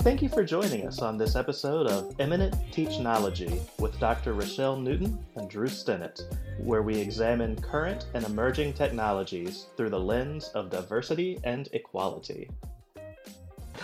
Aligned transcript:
Thank 0.00 0.22
you 0.22 0.30
for 0.30 0.42
joining 0.42 0.86
us 0.86 1.02
on 1.02 1.18
this 1.18 1.36
episode 1.36 1.86
of 1.86 2.18
Eminent 2.18 2.54
Teachnology 2.72 3.60
with 3.78 4.00
Dr. 4.00 4.32
Rochelle 4.32 4.74
Newton 4.76 5.22
and 5.36 5.50
Drew 5.50 5.66
Stennett, 5.66 6.22
where 6.58 6.80
we 6.80 6.96
examine 6.96 7.54
current 7.60 8.06
and 8.14 8.24
emerging 8.24 8.72
technologies 8.72 9.66
through 9.76 9.90
the 9.90 10.00
lens 10.00 10.48
of 10.54 10.70
diversity 10.70 11.38
and 11.44 11.68
equality. 11.74 12.48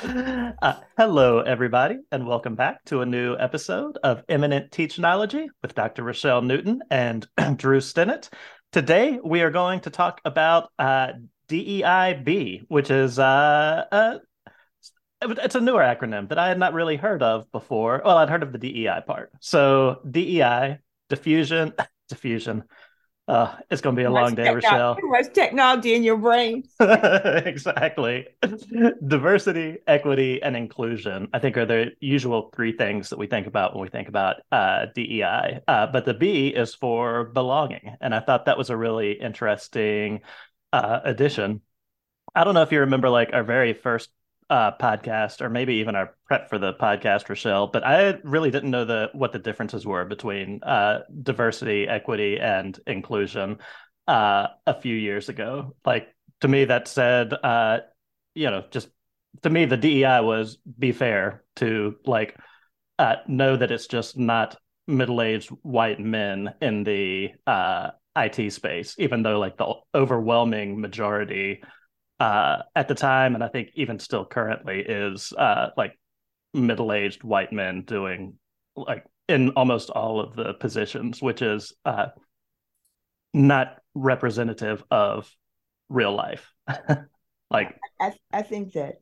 Uh, 0.03 0.77
hello, 0.97 1.41
everybody, 1.41 1.99
and 2.11 2.27
welcome 2.27 2.55
back 2.55 2.83
to 2.87 3.03
a 3.03 3.07
new 3.07 3.37
episode 3.37 3.99
of 4.03 4.25
Eminent 4.31 4.71
Teachnology 4.71 5.49
with 5.61 5.75
Dr. 5.75 6.03
Rochelle 6.03 6.41
Newton 6.41 6.81
and 6.91 7.29
Drew 7.57 7.81
Stennett. 7.81 8.31
Today, 8.73 9.19
we 9.23 9.43
are 9.43 9.51
going 9.51 9.81
to 9.81 9.91
talk 9.91 10.23
about 10.25 10.71
uh, 10.79 11.13
DEIB, 11.49 12.65
which 12.69 12.91
is 12.91 13.19
uh, 13.19 14.19
it's 15.33 15.55
a 15.55 15.61
newer 15.61 15.81
acronym 15.81 16.29
that 16.29 16.39
I 16.39 16.49
had 16.49 16.59
not 16.59 16.73
really 16.73 16.97
heard 16.97 17.23
of 17.23 17.51
before. 17.53 18.03
Well, 18.05 18.19
I'd 18.19 18.31
heard 18.31 18.43
of 18.43 18.53
the 18.53 18.59
DEI 18.59 19.01
part. 19.07 19.33
So 19.41 20.01
DEI, 20.11 20.79
diffusion, 21.09 21.73
diffusion. 22.09 22.65
Uh, 23.29 23.57
it's 23.71 23.81
going 23.81 23.97
to 23.97 24.01
be 24.01 24.05
a 24.05 24.11
long 24.11 24.37
day, 24.37 24.49
Rochelle. 24.55 24.95
Too 25.01 25.09
much 25.09 25.33
technology 25.33 25.95
in 25.95 26.05
your 26.05 26.17
brain. 26.17 26.63
exactly. 26.81 28.29
Diversity, 29.05 29.79
equity, 29.87 30.41
and 30.41 30.57
inclusion, 30.57 31.29
I 31.33 31.41
think, 31.41 31.57
are 31.57 31.67
the 31.67 31.91
usual 31.99 32.53
three 32.55 32.71
things 32.71 33.11
that 33.11 33.19
we 33.19 33.27
think 33.27 33.49
about 33.49 33.75
when 33.75 33.83
we 33.83 33.89
think 33.89 34.09
about 34.09 34.37
uh, 34.53 34.87
DEI. 34.95 35.61
Uh, 35.67 35.89
but 35.89 36.05
the 36.05 36.15
B 36.15 36.49
is 36.49 36.75
for 36.77 37.25
belonging. 37.25 37.97
And 38.01 38.15
I 38.15 38.21
thought 38.21 38.45
that 38.45 38.59
was 38.59 38.71
a 38.71 38.77
really 38.77 39.13
interesting 39.13 40.21
uh, 40.73 41.01
addition. 41.03 41.63
I 42.33 42.45
don't 42.45 42.55
know 42.55 42.63
if 42.63 42.71
you 42.71 42.81
remember, 42.81 43.09
like, 43.09 43.31
our 43.33 43.43
very 43.43 43.73
first 43.73 44.11
uh, 44.49 44.73
podcast, 44.81 45.41
or 45.41 45.51
maybe 45.51 45.75
even 45.77 45.97
our 45.97 46.15
prep 46.27 46.49
for 46.49 46.59
the 46.59 46.75
podcast, 46.75 47.29
Rochelle. 47.29 47.67
But 47.67 47.85
I 47.87 48.19
really 48.23 48.51
didn't 48.51 48.71
know 48.71 48.85
the 48.85 49.11
what 49.13 49.33
the 49.33 49.39
differences 49.39 49.87
were 49.87 50.05
between 50.05 50.63
uh, 50.63 51.01
diversity, 51.23 51.89
equity, 51.89 52.39
and 52.39 52.79
inclusion 52.87 53.59
uh, 54.07 54.49
a 54.67 54.81
few 54.81 54.95
years 54.95 55.29
ago. 55.29 55.75
Like 55.85 56.09
to 56.41 56.49
me, 56.49 56.65
that 56.67 56.89
said, 56.89 57.33
uh, 57.33 57.79
you 58.35 58.51
know, 58.51 58.65
just 58.71 58.89
to 59.43 59.51
me, 59.51 59.65
the 59.65 59.77
DEI 59.77 60.21
was 60.21 60.59
be 60.79 60.93
fair 60.93 61.45
to 61.57 61.97
like 62.05 62.37
uh, 62.99 63.17
know 63.27 63.57
that 63.57 63.71
it's 63.71 63.87
just 63.87 64.17
not 64.17 64.57
middle-aged 64.87 65.51
white 65.63 65.99
men 65.99 66.55
in 66.61 66.85
the 66.85 67.31
uh, 67.47 67.91
IT 68.15 68.53
space, 68.53 68.95
even 68.99 69.23
though 69.23 69.39
like 69.39 69.57
the 69.57 69.75
overwhelming 69.95 70.81
majority 70.81 71.63
uh, 72.19 72.63
at 72.75 72.89
the 72.89 72.95
time, 72.95 73.35
and 73.35 73.45
I 73.45 73.49
think 73.49 73.71
even 73.75 73.99
still 73.99 74.25
currently, 74.25 74.81
is 74.81 75.33
uh, 75.37 75.71
like 75.77 75.99
middle 76.55 76.93
aged 76.93 77.23
white 77.23 77.53
men 77.53 77.83
doing 77.83 78.35
like 78.75 79.05
in 79.29 79.51
almost 79.51 79.91
all 79.91 80.21
of 80.21 80.35
the 80.35 80.55
positions, 80.55 81.21
which 81.21 81.43
is 81.43 81.75
uh, 81.85 82.07
not 83.35 83.79
representative 83.95 84.83
of 84.91 85.31
real 85.89 86.15
life. 86.15 86.53
like, 87.51 87.77
I, 88.01 88.13
I 88.33 88.43
think 88.43 88.73
that 88.75 88.97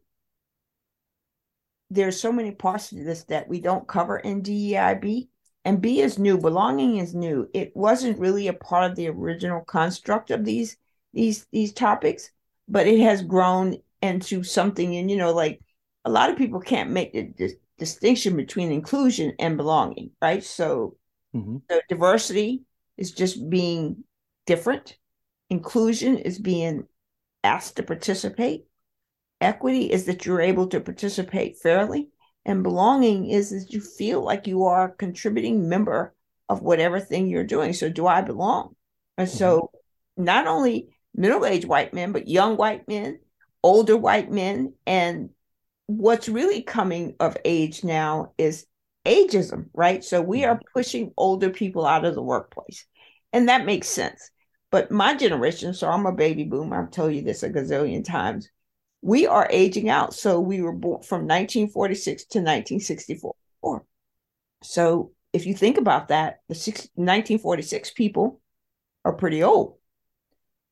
there's 1.90 2.20
so 2.20 2.32
many 2.32 2.50
parts 2.50 2.90
this 2.90 3.24
that 3.24 3.48
we 3.48 3.60
don't 3.60 3.86
cover 3.86 4.18
in 4.18 4.42
DEIB. 4.42 5.28
And 5.66 5.80
B 5.80 6.00
is 6.00 6.18
new. 6.18 6.36
Belonging 6.36 6.98
is 6.98 7.14
new. 7.14 7.48
It 7.54 7.72
wasn't 7.74 8.18
really 8.18 8.48
a 8.48 8.52
part 8.52 8.90
of 8.90 8.96
the 8.96 9.08
original 9.08 9.62
construct 9.62 10.30
of 10.30 10.44
these 10.44 10.76
these 11.14 11.46
these 11.52 11.72
topics 11.72 12.30
but 12.68 12.86
it 12.86 13.00
has 13.00 13.22
grown 13.22 13.76
into 14.02 14.42
something 14.42 14.96
and 14.96 15.10
you 15.10 15.16
know 15.16 15.32
like 15.32 15.60
a 16.04 16.10
lot 16.10 16.30
of 16.30 16.36
people 16.36 16.60
can't 16.60 16.90
make 16.90 17.12
the, 17.12 17.54
distinction 17.76 18.36
between 18.36 18.70
inclusion 18.70 19.32
and 19.38 19.56
belonging 19.56 20.10
right? 20.22 20.44
So 20.44 20.96
mm-hmm. 21.34 21.56
the 21.68 21.82
diversity 21.88 22.62
is 22.96 23.12
just 23.12 23.50
being 23.50 24.04
different. 24.46 24.96
Inclusion 25.50 26.18
is 26.18 26.38
being 26.38 26.86
asked 27.42 27.76
to 27.76 27.82
participate. 27.82 28.64
Equity 29.40 29.90
is 29.90 30.06
that 30.06 30.24
you're 30.24 30.40
able 30.40 30.68
to 30.68 30.80
participate 30.80 31.58
fairly. 31.58 32.08
And 32.46 32.62
belonging 32.62 33.30
is 33.30 33.50
that 33.50 33.72
you 33.72 33.80
feel 33.80 34.22
like 34.22 34.46
you 34.46 34.64
are 34.64 34.86
a 34.86 34.92
contributing 34.92 35.68
member 35.68 36.14
of 36.48 36.62
whatever 36.62 37.00
thing 37.00 37.26
you're 37.26 37.44
doing. 37.44 37.72
So 37.72 37.88
do 37.88 38.06
i 38.06 38.20
belong? 38.20 38.74
And 39.16 39.28
mm-hmm. 39.28 39.36
so 39.36 39.70
not 40.16 40.46
only 40.46 40.93
middle 41.14 41.46
aged 41.46 41.66
white 41.66 41.94
men, 41.94 42.12
but 42.12 42.28
young 42.28 42.56
white 42.56 42.88
men, 42.88 43.18
older 43.62 43.96
white 43.96 44.30
men. 44.30 44.74
And 44.86 45.30
what's 45.86 46.28
really 46.28 46.62
coming 46.62 47.14
of 47.20 47.36
age 47.44 47.84
now 47.84 48.32
is 48.38 48.66
ageism, 49.06 49.66
right? 49.74 50.02
So 50.02 50.20
we 50.20 50.44
are 50.44 50.56
mm-hmm. 50.56 50.68
pushing 50.74 51.12
older 51.16 51.50
people 51.50 51.86
out 51.86 52.04
of 52.04 52.14
the 52.14 52.22
workplace. 52.22 52.86
And 53.32 53.48
that 53.48 53.66
makes 53.66 53.88
sense. 53.88 54.30
But 54.70 54.90
my 54.90 55.14
generation, 55.14 55.74
so 55.74 55.88
I'm 55.88 56.06
a 56.06 56.12
baby 56.12 56.44
boomer, 56.44 56.82
I've 56.82 56.90
told 56.90 57.14
you 57.14 57.22
this 57.22 57.42
a 57.42 57.50
gazillion 57.50 58.04
times. 58.04 58.48
We 59.02 59.26
are 59.26 59.46
aging 59.50 59.88
out. 59.88 60.14
So 60.14 60.40
we 60.40 60.62
were 60.62 60.72
born 60.72 61.02
from 61.02 61.20
1946 61.22 62.24
to 62.24 62.38
1964. 62.38 63.34
So 64.62 65.12
if 65.32 65.46
you 65.46 65.54
think 65.54 65.76
about 65.76 66.08
that, 66.08 66.40
the 66.48 66.54
1946 66.54 67.90
people 67.90 68.40
are 69.04 69.12
pretty 69.12 69.42
old 69.42 69.76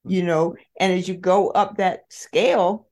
you 0.04 0.22
know, 0.22 0.56
and 0.78 0.92
as 0.92 1.08
you 1.08 1.14
go 1.14 1.50
up 1.50 1.76
that 1.76 2.04
scale, 2.10 2.88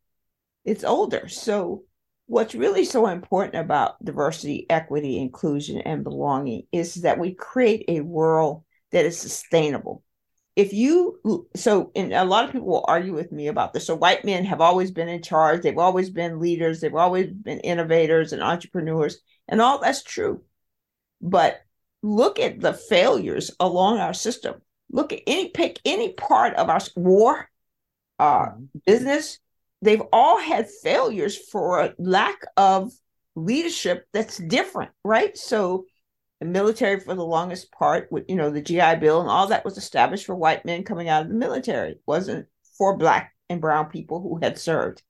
it's 0.64 0.84
older. 0.84 1.28
So, 1.28 1.84
what's 2.26 2.54
really 2.54 2.84
so 2.84 3.08
important 3.08 3.56
about 3.56 4.02
diversity, 4.04 4.66
equity, 4.70 5.18
inclusion, 5.18 5.80
and 5.80 6.04
belonging 6.04 6.66
is 6.70 6.94
that 6.96 7.18
we 7.18 7.34
create 7.34 7.84
a 7.88 8.00
world 8.00 8.62
that 8.92 9.04
is 9.04 9.18
sustainable. 9.18 10.04
If 10.54 10.72
you, 10.72 11.48
so, 11.56 11.90
and 11.96 12.12
a 12.12 12.24
lot 12.24 12.44
of 12.44 12.52
people 12.52 12.68
will 12.68 12.84
argue 12.86 13.14
with 13.14 13.32
me 13.32 13.48
about 13.48 13.72
this. 13.72 13.86
So, 13.86 13.96
white 13.96 14.24
men 14.24 14.44
have 14.44 14.60
always 14.60 14.90
been 14.90 15.08
in 15.08 15.22
charge, 15.22 15.62
they've 15.62 15.76
always 15.78 16.10
been 16.10 16.40
leaders, 16.40 16.80
they've 16.80 16.94
always 16.94 17.28
been 17.28 17.60
innovators 17.60 18.32
and 18.32 18.42
entrepreneurs, 18.42 19.20
and 19.48 19.60
all 19.60 19.80
that's 19.80 20.02
true. 20.02 20.42
But 21.20 21.60
look 22.02 22.38
at 22.38 22.60
the 22.60 22.72
failures 22.72 23.50
along 23.58 23.98
our 23.98 24.14
system 24.14 24.62
look 24.90 25.12
at 25.12 25.20
any 25.26 25.48
pick 25.48 25.80
any 25.84 26.12
part 26.12 26.54
of 26.54 26.68
our 26.68 26.80
war, 26.96 27.48
uh, 28.18 28.46
mm-hmm. 28.46 28.64
business. 28.86 29.38
They've 29.82 30.02
all 30.12 30.38
had 30.38 30.68
failures 30.82 31.36
for 31.36 31.94
lack 31.98 32.42
of 32.56 32.92
leadership 33.34 34.06
that's 34.12 34.36
different, 34.36 34.90
right? 35.04 35.36
So 35.36 35.86
the 36.40 36.46
military 36.46 37.00
for 37.00 37.14
the 37.14 37.24
longest 37.24 37.70
part 37.72 38.10
with 38.10 38.24
you 38.28 38.36
know 38.36 38.50
the 38.50 38.62
GI 38.62 38.96
Bill 38.96 39.20
and 39.20 39.30
all 39.30 39.46
that 39.48 39.64
was 39.64 39.76
established 39.76 40.26
for 40.26 40.34
white 40.34 40.64
men 40.64 40.84
coming 40.84 41.08
out 41.08 41.22
of 41.22 41.28
the 41.28 41.34
military. 41.34 41.92
It 41.92 42.02
wasn't 42.06 42.46
for 42.76 42.96
black 42.96 43.34
and 43.48 43.60
brown 43.60 43.86
people 43.86 44.20
who 44.20 44.38
had 44.42 44.58
served. 44.58 45.02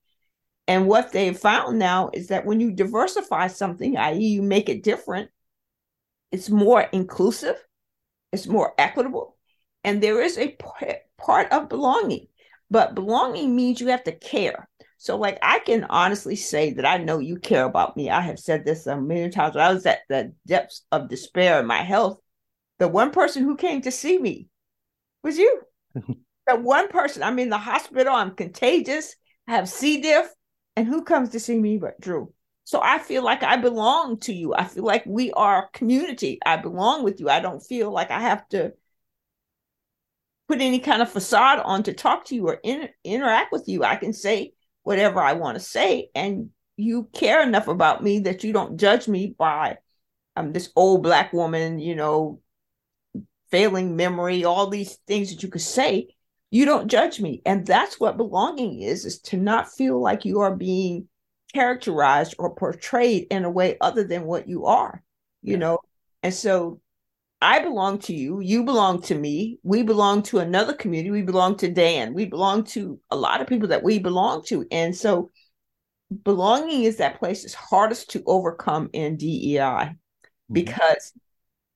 And 0.66 0.86
what 0.86 1.12
they've 1.12 1.36
found 1.36 1.78
now 1.78 2.10
is 2.12 2.28
that 2.28 2.46
when 2.46 2.60
you 2.60 2.70
diversify 2.70 3.48
something, 3.48 3.96
i.e., 3.96 4.24
you 4.24 4.42
make 4.42 4.68
it 4.68 4.84
different, 4.84 5.30
it's 6.30 6.48
more 6.48 6.82
inclusive, 6.92 7.56
it's 8.32 8.46
more 8.46 8.72
equitable, 8.78 9.36
and 9.84 10.02
there 10.02 10.20
is 10.20 10.38
a 10.38 10.56
part 11.18 11.52
of 11.52 11.68
belonging, 11.68 12.26
but 12.70 12.94
belonging 12.94 13.56
means 13.56 13.80
you 13.80 13.88
have 13.88 14.04
to 14.04 14.12
care. 14.12 14.68
So, 14.98 15.16
like, 15.16 15.38
I 15.42 15.60
can 15.60 15.84
honestly 15.84 16.36
say 16.36 16.74
that 16.74 16.84
I 16.84 16.98
know 16.98 17.20
you 17.20 17.38
care 17.38 17.64
about 17.64 17.96
me. 17.96 18.10
I 18.10 18.20
have 18.20 18.38
said 18.38 18.66
this 18.66 18.86
a 18.86 19.00
million 19.00 19.30
times. 19.30 19.54
When 19.54 19.64
I 19.64 19.72
was 19.72 19.86
at 19.86 20.00
the 20.10 20.34
depths 20.46 20.84
of 20.92 21.08
despair 21.08 21.58
in 21.60 21.66
my 21.66 21.82
health, 21.82 22.20
the 22.78 22.86
one 22.86 23.10
person 23.10 23.44
who 23.44 23.56
came 23.56 23.80
to 23.82 23.90
see 23.90 24.18
me 24.18 24.48
was 25.22 25.38
you. 25.38 25.62
the 25.94 26.56
one 26.56 26.88
person. 26.88 27.22
I'm 27.22 27.38
in 27.38 27.48
the 27.48 27.58
hospital. 27.58 28.12
I'm 28.12 28.34
contagious. 28.34 29.16
I 29.48 29.52
have 29.52 29.70
C. 29.70 30.02
diff. 30.02 30.28
And 30.76 30.86
who 30.86 31.02
comes 31.02 31.30
to 31.30 31.40
see 31.40 31.58
me 31.58 31.78
but 31.78 31.98
Drew? 31.98 32.32
So 32.64 32.80
I 32.82 32.98
feel 32.98 33.24
like 33.24 33.42
I 33.42 33.56
belong 33.56 34.18
to 34.20 34.34
you. 34.34 34.54
I 34.54 34.64
feel 34.64 34.84
like 34.84 35.04
we 35.06 35.32
are 35.32 35.70
community. 35.72 36.38
I 36.44 36.58
belong 36.58 37.04
with 37.04 37.20
you. 37.20 37.28
I 37.28 37.40
don't 37.40 37.60
feel 37.60 37.90
like 37.90 38.10
I 38.10 38.20
have 38.20 38.48
to 38.50 38.74
put 40.50 40.60
any 40.60 40.80
kind 40.80 41.00
of 41.00 41.08
facade 41.08 41.60
on 41.60 41.84
to 41.84 41.92
talk 41.92 42.24
to 42.24 42.34
you 42.34 42.48
or 42.48 42.58
in, 42.64 42.88
interact 43.04 43.52
with 43.52 43.68
you. 43.68 43.84
I 43.84 43.94
can 43.94 44.12
say 44.12 44.52
whatever 44.82 45.20
I 45.20 45.34
want 45.34 45.56
to 45.56 45.64
say, 45.64 46.10
and 46.12 46.50
you 46.76 47.08
care 47.12 47.40
enough 47.40 47.68
about 47.68 48.02
me 48.02 48.18
that 48.20 48.42
you 48.42 48.52
don't 48.52 48.76
judge 48.76 49.06
me 49.06 49.32
by 49.38 49.78
um, 50.34 50.52
this 50.52 50.72
old 50.74 51.04
black 51.04 51.32
woman, 51.32 51.78
you 51.78 51.94
know, 51.94 52.40
failing 53.52 53.94
memory, 53.94 54.44
all 54.44 54.66
these 54.66 54.96
things 55.06 55.30
that 55.30 55.44
you 55.44 55.48
could 55.48 55.60
say. 55.60 56.08
You 56.50 56.64
don't 56.64 56.88
judge 56.88 57.20
me, 57.20 57.42
and 57.46 57.64
that's 57.64 58.00
what 58.00 58.16
belonging 58.16 58.82
is: 58.82 59.04
is 59.04 59.20
to 59.20 59.36
not 59.36 59.72
feel 59.72 60.02
like 60.02 60.24
you 60.24 60.40
are 60.40 60.56
being 60.56 61.06
characterized 61.54 62.34
or 62.40 62.56
portrayed 62.56 63.28
in 63.30 63.44
a 63.44 63.50
way 63.50 63.76
other 63.80 64.02
than 64.02 64.24
what 64.24 64.48
you 64.48 64.66
are. 64.66 65.00
You 65.42 65.52
yeah. 65.52 65.58
know, 65.58 65.78
and 66.24 66.34
so 66.34 66.80
I 67.42 67.60
belong 67.60 67.98
to 68.00 68.14
you. 68.14 68.40
You 68.40 68.64
belong 68.64 69.00
to 69.02 69.14
me. 69.14 69.58
We 69.62 69.82
belong 69.82 70.22
to 70.24 70.40
another 70.40 70.74
community. 70.74 71.10
We 71.10 71.22
belong 71.22 71.56
to 71.58 71.70
Dan. 71.70 72.12
We 72.12 72.26
belong 72.26 72.64
to 72.64 73.00
a 73.10 73.16
lot 73.16 73.40
of 73.40 73.46
people 73.46 73.68
that 73.68 73.82
we 73.82 73.98
belong 73.98 74.44
to. 74.46 74.66
And 74.70 74.94
so 74.94 75.30
belonging 76.22 76.84
is 76.84 76.96
that 76.98 77.18
place 77.18 77.42
that's 77.42 77.54
hardest 77.54 78.10
to 78.10 78.22
overcome 78.26 78.90
in 78.92 79.16
DEI 79.16 79.58
mm-hmm. 79.58 79.94
because 80.52 81.12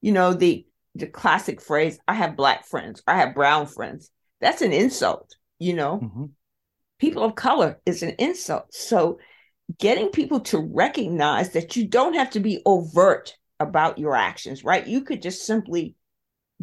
you 0.01 0.13
know 0.13 0.35
the 0.35 0.67
the 0.95 1.07
classic 1.07 1.61
phrase 1.61 1.99
I 2.07 2.15
have 2.15 2.37
black 2.37 2.67
friends, 2.67 3.03
I 3.07 3.17
have 3.17 3.35
brown 3.35 3.67
friends. 3.67 4.11
That's 4.41 4.63
an 4.63 4.73
insult, 4.73 5.35
you 5.59 5.75
know. 5.75 6.01
Mm-hmm. 6.03 6.25
People 6.99 7.25
of 7.25 7.35
color 7.35 7.81
is 7.87 8.03
an 8.03 8.15
insult. 8.19 8.73
So 8.73 9.19
getting 9.79 10.09
people 10.11 10.41
to 10.41 10.59
recognize 10.59 11.53
that 11.53 11.75
you 11.75 11.89
don't 11.89 12.15
have 12.15 12.31
to 12.31 12.41
be 12.41 12.61
overt 12.67 13.37
about 13.65 13.99
your 13.99 14.15
actions, 14.15 14.65
right? 14.65 14.87
You 14.87 15.03
could 15.03 15.23
just 15.23 15.45
simply 15.45 15.97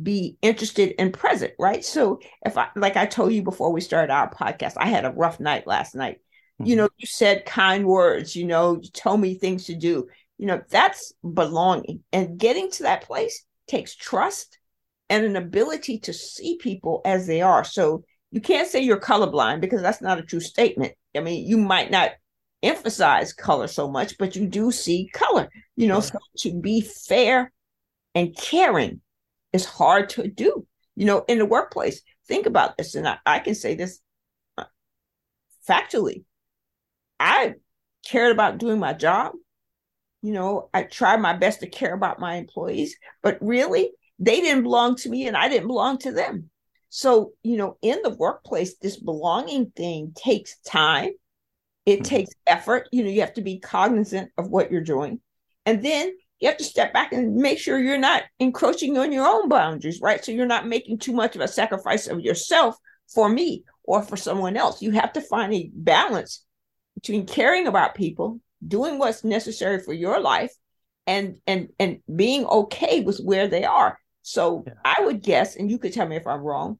be 0.01 0.37
interested 0.41 0.95
and 0.97 1.13
present, 1.13 1.53
right? 1.59 1.83
So 1.83 2.19
if 2.45 2.57
I 2.57 2.69
like 2.75 2.95
I 2.95 3.05
told 3.05 3.33
you 3.33 3.43
before 3.43 3.71
we 3.71 3.81
started 3.81 4.11
our 4.11 4.33
podcast, 4.33 4.73
I 4.77 4.87
had 4.87 5.05
a 5.05 5.11
rough 5.11 5.39
night 5.39 5.67
last 5.67 5.95
night. 5.95 6.15
Mm-hmm. 6.61 6.65
You 6.65 6.75
know, 6.77 6.89
you 6.97 7.07
said 7.07 7.45
kind 7.45 7.85
words, 7.85 8.35
you 8.35 8.45
know, 8.45 8.79
you 8.81 8.89
told 8.89 9.19
me 9.19 9.35
things 9.35 9.65
to 9.65 9.75
do. 9.75 10.07
You 10.37 10.47
know, 10.47 10.61
that's 10.69 11.13
belonging. 11.21 12.03
And 12.11 12.39
getting 12.39 12.71
to 12.71 12.83
that 12.83 13.03
place 13.03 13.45
takes 13.67 13.95
trust 13.95 14.57
and 15.09 15.25
an 15.25 15.35
ability 15.35 15.99
to 15.99 16.13
see 16.13 16.57
people 16.57 17.01
as 17.05 17.27
they 17.27 17.41
are. 17.41 17.63
So 17.63 18.03
you 18.31 18.41
can't 18.41 18.67
say 18.67 18.79
you're 18.79 18.99
colorblind 18.99 19.59
because 19.61 19.81
that's 19.81 20.01
not 20.01 20.19
a 20.19 20.23
true 20.23 20.39
statement. 20.39 20.93
I 21.15 21.19
mean, 21.19 21.45
you 21.47 21.57
might 21.57 21.91
not 21.91 22.11
emphasize 22.63 23.33
color 23.33 23.67
so 23.67 23.89
much, 23.89 24.17
but 24.17 24.35
you 24.35 24.47
do 24.47 24.71
see 24.71 25.09
color. 25.13 25.49
You 25.75 25.87
know, 25.87 25.99
so 25.99 26.17
to 26.39 26.59
be 26.59 26.81
fair 26.81 27.51
and 28.13 28.35
caring 28.35 29.01
is 29.53 29.65
hard 29.65 30.09
to 30.09 30.27
do, 30.27 30.65
you 30.95 31.05
know, 31.05 31.23
in 31.27 31.37
the 31.37 31.45
workplace. 31.45 32.01
Think 32.27 32.45
about 32.45 32.77
this, 32.77 32.95
and 32.95 33.07
I, 33.07 33.17
I 33.25 33.39
can 33.39 33.55
say 33.55 33.75
this 33.75 33.99
uh, 34.57 34.65
factually. 35.67 36.23
I 37.19 37.55
cared 38.05 38.31
about 38.31 38.57
doing 38.57 38.79
my 38.79 38.93
job. 38.93 39.33
You 40.21 40.33
know, 40.33 40.69
I 40.73 40.83
tried 40.83 41.19
my 41.19 41.33
best 41.33 41.61
to 41.61 41.69
care 41.69 41.93
about 41.93 42.19
my 42.19 42.35
employees, 42.35 42.95
but 43.23 43.37
really, 43.41 43.91
they 44.19 44.39
didn't 44.39 44.63
belong 44.63 44.95
to 44.97 45.09
me 45.09 45.27
and 45.27 45.35
I 45.35 45.49
didn't 45.49 45.67
belong 45.67 45.97
to 45.99 46.11
them. 46.11 46.49
So, 46.89 47.31
you 47.41 47.57
know, 47.57 47.77
in 47.81 48.01
the 48.03 48.11
workplace, 48.11 48.77
this 48.77 48.97
belonging 48.97 49.71
thing 49.75 50.13
takes 50.15 50.57
time, 50.59 51.11
it 51.85 51.97
mm-hmm. 51.97 52.03
takes 52.03 52.31
effort. 52.47 52.87
You 52.91 53.03
know, 53.03 53.09
you 53.09 53.21
have 53.21 53.33
to 53.35 53.41
be 53.41 53.59
cognizant 53.59 54.31
of 54.37 54.49
what 54.49 54.71
you're 54.71 54.81
doing. 54.81 55.19
And 55.65 55.83
then 55.83 56.11
you 56.39 56.47
have 56.47 56.57
to 56.57 56.63
step 56.63 56.93
back 56.93 57.13
and 57.13 57.35
make 57.35 57.59
sure 57.59 57.79
you're 57.79 57.97
not 57.97 58.23
encroaching 58.39 58.97
on 58.97 59.11
your 59.11 59.27
own 59.27 59.47
boundaries, 59.47 59.99
right? 60.01 60.23
So 60.23 60.31
you're 60.31 60.47
not 60.47 60.67
making 60.67 60.97
too 60.97 61.13
much 61.13 61.35
of 61.35 61.41
a 61.41 61.47
sacrifice 61.47 62.07
of 62.07 62.19
yourself 62.19 62.75
for 63.13 63.29
me 63.29 63.63
or 63.83 64.01
for 64.01 64.17
someone 64.17 64.57
else. 64.57 64.81
You 64.81 64.91
have 64.91 65.13
to 65.13 65.21
find 65.21 65.53
a 65.53 65.69
balance 65.73 66.43
between 66.95 67.27
caring 67.27 67.67
about 67.67 67.95
people, 67.95 68.39
doing 68.67 68.97
what's 68.97 69.23
necessary 69.23 69.79
for 69.79 69.93
your 69.93 70.19
life, 70.19 70.51
and 71.07 71.37
and 71.47 71.69
and 71.79 71.99
being 72.15 72.45
okay 72.45 73.01
with 73.01 73.19
where 73.19 73.47
they 73.47 73.63
are. 73.63 73.97
So 74.21 74.63
yeah. 74.65 74.73
I 74.85 75.05
would 75.05 75.21
guess, 75.21 75.55
and 75.55 75.69
you 75.69 75.77
could 75.77 75.93
tell 75.93 76.07
me 76.07 76.15
if 76.15 76.27
I'm 76.27 76.41
wrong, 76.41 76.79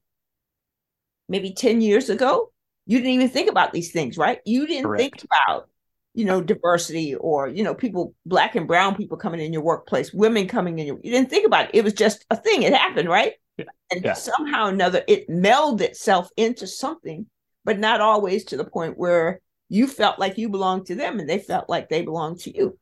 maybe 1.28 1.54
10 1.54 1.82
years 1.82 2.10
ago, 2.10 2.52
you 2.86 2.98
didn't 2.98 3.14
even 3.14 3.30
think 3.30 3.50
about 3.50 3.74
these 3.74 3.92
things, 3.92 4.18
right? 4.18 4.40
You 4.46 4.68
didn't 4.68 4.86
Correct. 4.86 5.02
think 5.02 5.24
about 5.24 5.68
you 6.14 6.26
know, 6.26 6.42
diversity 6.42 7.16
or, 7.16 7.48
you 7.48 7.64
know, 7.64 7.74
people, 7.74 8.14
black 8.26 8.56
and 8.56 8.68
brown 8.68 8.96
people 8.96 9.18
coming 9.18 9.40
in 9.40 9.54
your 9.54 9.62
workplace, 9.62 10.14
women 10.14 10.48
coming 10.48 10.80
in 10.80 10.88
your, 10.88 11.00
you 11.04 11.12
didn't 11.12 11.30
think 11.30 11.46
about 11.46 11.66
it. 11.66 11.76
It 11.76 11.84
was 11.84 11.94
just 11.94 12.26
a 12.30 12.36
thing. 12.36 12.64
It 12.64 12.74
happened, 12.74 13.08
right? 13.08 13.34
Yeah. 13.58 13.66
And 13.92 14.04
yeah. 14.04 14.14
somehow 14.14 14.66
or 14.66 14.70
another, 14.70 15.04
it 15.08 15.30
melded 15.30 15.82
itself 15.82 16.30
into 16.36 16.68
something, 16.68 17.28
but 17.64 17.80
not 17.80 18.02
always 18.02 18.44
to 18.46 18.58
the 18.58 18.66
point 18.66 18.98
where 18.98 19.40
you 19.70 19.88
felt 19.88 20.20
like 20.20 20.38
you 20.38 20.50
belonged 20.50 20.88
to 20.88 20.96
them 20.96 21.20
and 21.20 21.30
they 21.30 21.40
felt 21.40 21.70
like 21.70 21.88
they 21.88 22.02
belonged 22.02 22.40
to 22.42 22.56
you. 22.56 22.78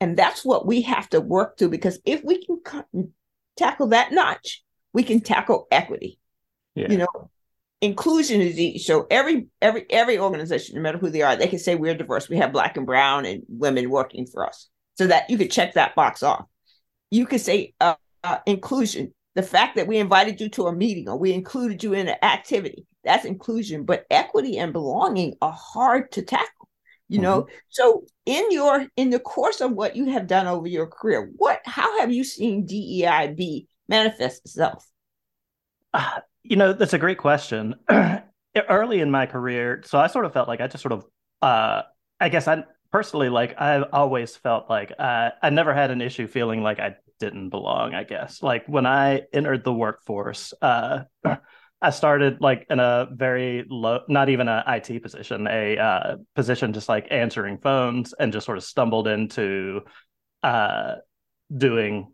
And 0.00 0.16
that's 0.16 0.44
what 0.44 0.66
we 0.66 0.82
have 0.82 1.08
to 1.10 1.20
work 1.20 1.58
through 1.58 1.70
because 1.70 2.00
if 2.04 2.24
we 2.24 2.44
can 2.44 3.12
tackle 3.56 3.88
that 3.88 4.12
notch, 4.12 4.64
we 4.92 5.04
can 5.04 5.20
tackle 5.20 5.68
equity. 5.70 6.18
Yeah. 6.74 6.90
You 6.90 6.98
know, 6.98 7.30
inclusion 7.80 8.40
is 8.40 8.58
easy. 8.58 8.78
So 8.78 9.06
every 9.10 9.46
every 9.62 9.86
every 9.90 10.18
organization, 10.18 10.76
no 10.76 10.82
matter 10.82 10.98
who 10.98 11.10
they 11.10 11.22
are, 11.22 11.36
they 11.36 11.48
can 11.48 11.58
say 11.58 11.74
we're 11.74 11.94
diverse. 11.94 12.28
We 12.28 12.36
have 12.38 12.52
black 12.52 12.76
and 12.76 12.86
brown 12.86 13.24
and 13.24 13.42
women 13.48 13.90
working 13.90 14.26
for 14.26 14.46
us, 14.46 14.68
so 14.96 15.06
that 15.06 15.30
you 15.30 15.38
could 15.38 15.50
check 15.50 15.74
that 15.74 15.94
box 15.94 16.22
off. 16.22 16.46
You 17.10 17.26
could 17.26 17.40
say 17.40 17.74
uh, 17.80 17.94
uh, 18.24 18.38
inclusion. 18.46 19.14
The 19.34 19.42
fact 19.42 19.76
that 19.76 19.86
we 19.86 19.98
invited 19.98 20.40
you 20.40 20.48
to 20.50 20.66
a 20.66 20.72
meeting 20.72 21.08
or 21.08 21.16
we 21.16 21.32
included 21.32 21.84
you 21.84 21.92
in 21.92 22.08
an 22.08 22.16
activity, 22.22 22.86
that's 23.04 23.24
inclusion. 23.24 23.84
But 23.84 24.04
equity 24.10 24.58
and 24.58 24.72
belonging 24.72 25.34
are 25.40 25.56
hard 25.56 26.10
to 26.12 26.22
tackle. 26.22 26.68
You 27.10 27.20
know, 27.20 27.42
mm-hmm. 27.42 27.54
so 27.70 28.04
in 28.26 28.50
your 28.50 28.86
in 28.96 29.08
the 29.08 29.18
course 29.18 29.62
of 29.62 29.72
what 29.72 29.96
you 29.96 30.06
have 30.10 30.26
done 30.26 30.46
over 30.46 30.66
your 30.66 30.86
career, 30.86 31.30
what 31.36 31.60
how 31.64 32.00
have 32.00 32.12
you 32.12 32.22
seen 32.22 32.66
DEIB 32.66 33.66
manifest 33.88 34.44
itself? 34.44 34.86
Uh, 35.94 36.20
you 36.48 36.56
know, 36.56 36.72
that's 36.72 36.94
a 36.94 36.98
great 36.98 37.18
question. 37.18 37.74
Early 38.68 39.00
in 39.00 39.10
my 39.10 39.26
career, 39.26 39.82
so 39.84 39.98
I 39.98 40.08
sort 40.08 40.24
of 40.24 40.32
felt 40.32 40.48
like 40.48 40.60
I 40.60 40.66
just 40.66 40.82
sort 40.82 40.92
of, 40.92 41.04
uh, 41.42 41.82
I 42.18 42.28
guess 42.28 42.48
I 42.48 42.64
personally 42.90 43.28
like 43.28 43.60
I've 43.60 43.84
always 43.92 44.34
felt 44.34 44.68
like 44.68 44.92
uh, 44.98 45.30
I 45.42 45.50
never 45.50 45.74
had 45.74 45.90
an 45.90 46.00
issue 46.00 46.26
feeling 46.26 46.62
like 46.62 46.80
I 46.80 46.96
didn't 47.20 47.50
belong. 47.50 47.94
I 47.94 48.04
guess 48.04 48.42
like 48.42 48.66
when 48.66 48.86
I 48.86 49.22
entered 49.32 49.62
the 49.62 49.72
workforce, 49.72 50.54
uh, 50.62 51.00
I 51.80 51.90
started 51.90 52.40
like 52.40 52.66
in 52.70 52.80
a 52.80 53.06
very 53.12 53.64
low, 53.68 54.00
not 54.08 54.28
even 54.28 54.48
an 54.48 54.64
IT 54.66 55.02
position, 55.02 55.46
a 55.46 55.78
uh, 55.78 56.16
position 56.34 56.72
just 56.72 56.88
like 56.88 57.06
answering 57.10 57.58
phones, 57.58 58.14
and 58.18 58.32
just 58.32 58.46
sort 58.46 58.58
of 58.58 58.64
stumbled 58.64 59.06
into 59.06 59.82
uh, 60.42 60.96
doing 61.54 62.12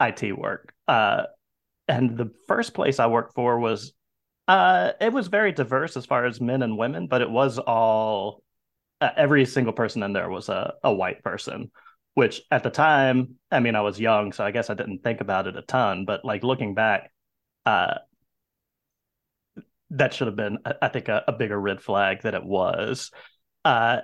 IT 0.00 0.36
work. 0.36 0.74
Uh, 0.86 1.24
and 1.88 2.16
the 2.16 2.32
first 2.48 2.74
place 2.74 2.98
I 2.98 3.06
worked 3.06 3.34
for 3.34 3.58
was 3.58 3.92
uh 4.48 4.92
it 5.00 5.12
was 5.12 5.28
very 5.28 5.52
diverse 5.52 5.96
as 5.96 6.06
far 6.06 6.24
as 6.24 6.40
men 6.40 6.62
and 6.62 6.78
women, 6.78 7.06
but 7.08 7.22
it 7.22 7.30
was 7.30 7.58
all 7.58 8.42
uh, 9.00 9.10
every 9.16 9.44
single 9.46 9.72
person 9.72 10.02
in 10.02 10.12
there 10.12 10.30
was 10.30 10.48
a, 10.48 10.74
a 10.82 10.92
white 10.94 11.22
person, 11.22 11.70
which 12.14 12.40
at 12.50 12.62
the 12.62 12.70
time, 12.70 13.34
I 13.50 13.60
mean, 13.60 13.76
I 13.76 13.82
was 13.82 14.00
young, 14.00 14.32
so 14.32 14.44
I 14.44 14.50
guess 14.52 14.70
I 14.70 14.74
didn't 14.74 15.00
think 15.00 15.20
about 15.20 15.46
it 15.46 15.56
a 15.56 15.62
ton, 15.62 16.04
but 16.06 16.24
like 16.24 16.42
looking 16.44 16.74
back, 16.74 17.10
uh 17.66 17.96
that 19.90 20.12
should 20.12 20.26
have 20.26 20.36
been, 20.36 20.58
I 20.82 20.88
think, 20.88 21.08
a, 21.08 21.22
a 21.28 21.32
bigger 21.32 21.60
red 21.60 21.80
flag 21.80 22.22
that 22.22 22.34
it 22.34 22.44
was. 22.44 23.10
Uh, 23.64 24.00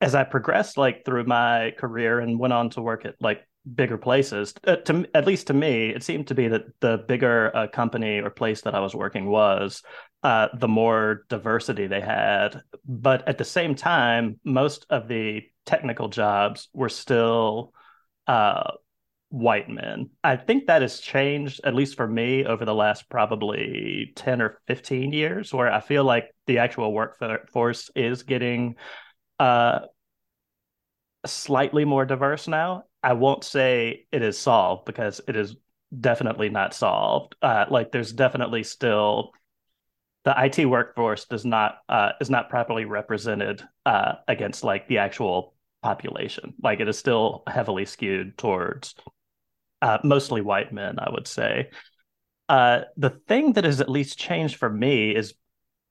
as 0.00 0.14
I 0.14 0.24
progressed 0.24 0.76
like 0.76 1.04
through 1.04 1.24
my 1.24 1.72
career 1.78 2.20
and 2.20 2.38
went 2.38 2.52
on 2.52 2.70
to 2.70 2.82
work 2.82 3.04
at 3.04 3.16
like 3.20 3.47
bigger 3.74 3.98
places. 3.98 4.54
Uh, 4.66 4.76
to 4.76 5.06
at 5.14 5.26
least 5.26 5.48
to 5.48 5.54
me, 5.54 5.90
it 5.90 6.02
seemed 6.02 6.28
to 6.28 6.34
be 6.34 6.48
that 6.48 6.64
the 6.80 7.04
bigger 7.08 7.54
uh, 7.54 7.68
company 7.68 8.20
or 8.20 8.30
place 8.30 8.62
that 8.62 8.74
I 8.74 8.80
was 8.80 8.94
working 8.94 9.26
was, 9.26 9.82
uh, 10.22 10.48
the 10.54 10.68
more 10.68 11.24
diversity 11.28 11.86
they 11.86 12.00
had. 12.00 12.60
But 12.86 13.26
at 13.28 13.38
the 13.38 13.44
same 13.44 13.74
time, 13.74 14.40
most 14.44 14.86
of 14.90 15.08
the 15.08 15.42
technical 15.66 16.08
jobs 16.08 16.68
were 16.72 16.88
still 16.88 17.72
uh, 18.26 18.72
white 19.30 19.68
men. 19.68 20.10
I 20.24 20.36
think 20.36 20.66
that 20.66 20.82
has 20.82 21.00
changed, 21.00 21.60
at 21.64 21.74
least 21.74 21.96
for 21.96 22.06
me, 22.06 22.44
over 22.44 22.64
the 22.64 22.74
last 22.74 23.08
probably 23.10 24.12
10 24.16 24.40
or 24.40 24.60
15 24.66 25.12
years, 25.12 25.52
where 25.52 25.70
I 25.70 25.80
feel 25.80 26.04
like 26.04 26.34
the 26.46 26.58
actual 26.58 26.92
workforce 26.92 27.90
is 27.94 28.22
getting 28.22 28.76
uh, 29.38 29.80
slightly 31.26 31.84
more 31.84 32.04
diverse 32.04 32.48
now. 32.48 32.84
I 33.02 33.12
won't 33.12 33.44
say 33.44 34.06
it 34.10 34.22
is 34.22 34.38
solved 34.38 34.84
because 34.84 35.20
it 35.28 35.36
is 35.36 35.56
definitely 35.98 36.48
not 36.48 36.74
solved. 36.74 37.36
Uh, 37.40 37.66
like 37.70 37.92
there's 37.92 38.12
definitely 38.12 38.62
still 38.64 39.32
the 40.24 40.38
IT 40.38 40.66
workforce 40.66 41.24
does 41.24 41.44
not 41.44 41.78
uh, 41.88 42.12
is 42.20 42.30
not 42.30 42.50
properly 42.50 42.84
represented 42.84 43.62
uh, 43.86 44.14
against 44.26 44.64
like 44.64 44.88
the 44.88 44.98
actual 44.98 45.54
population. 45.82 46.54
Like 46.62 46.80
it 46.80 46.88
is 46.88 46.98
still 46.98 47.44
heavily 47.46 47.84
skewed 47.84 48.36
towards 48.36 48.94
uh, 49.80 49.98
mostly 50.04 50.40
white 50.40 50.72
men, 50.72 50.98
I 50.98 51.10
would 51.10 51.26
say. 51.26 51.70
Uh, 52.48 52.80
the 52.96 53.10
thing 53.10 53.52
that 53.54 53.64
has 53.64 53.80
at 53.80 53.88
least 53.88 54.18
changed 54.18 54.56
for 54.56 54.68
me 54.68 55.14
is 55.14 55.34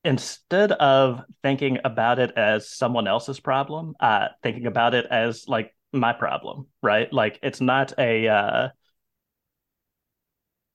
instead 0.03 0.71
of 0.73 1.21
thinking 1.43 1.79
about 1.83 2.19
it 2.19 2.31
as 2.35 2.69
someone 2.69 3.07
else's 3.07 3.39
problem, 3.39 3.95
uh, 3.99 4.27
thinking 4.43 4.65
about 4.65 4.93
it 4.93 5.05
as 5.05 5.47
like 5.47 5.73
my 5.93 6.13
problem, 6.13 6.67
right? 6.81 7.11
Like 7.11 7.39
it's 7.41 7.61
not 7.61 7.93
a 7.97 8.27
uh 8.27 8.69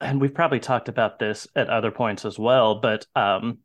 and 0.00 0.20
we've 0.20 0.34
probably 0.34 0.60
talked 0.60 0.88
about 0.88 1.18
this 1.18 1.46
at 1.54 1.68
other 1.70 1.90
points 1.90 2.24
as 2.24 2.38
well, 2.38 2.80
but 2.80 3.06
um 3.14 3.58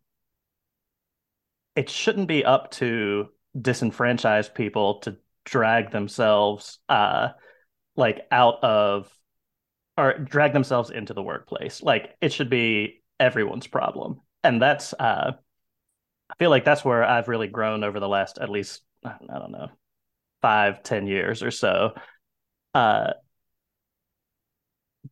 it 1.76 1.90
shouldn't 1.90 2.28
be 2.28 2.44
up 2.44 2.72
to 2.72 3.30
disenfranchised 3.60 4.54
people 4.54 5.00
to 5.00 5.18
drag 5.46 5.92
themselves 5.92 6.80
uh 6.90 7.30
like 7.96 8.28
out 8.32 8.64
of 8.64 9.12
or 9.98 10.14
drag 10.18 10.54
themselves 10.54 10.92
into 10.92 11.14
the 11.14 11.24
workplace. 11.24 11.82
Like 11.82 12.16
it 12.22 12.32
should 12.32 12.50
be 12.50 13.02
everyone's 13.20 13.68
problem. 13.68 14.22
And 14.44 14.62
that's 14.62 14.94
uh 14.94 15.34
I 16.30 16.34
feel 16.38 16.50
like 16.50 16.66
that's 16.66 16.84
where 16.86 17.04
I've 17.04 17.30
really 17.30 17.48
grown 17.48 17.84
over 17.84 18.00
the 18.00 18.08
last 18.10 18.38
at 18.38 18.50
least 18.50 18.84
I 19.06 19.16
don't 19.40 19.52
know, 19.52 19.70
five, 20.42 20.84
ten 20.84 21.08
years 21.08 21.44
or 21.44 21.52
so. 21.52 21.92
Uh, 22.74 23.12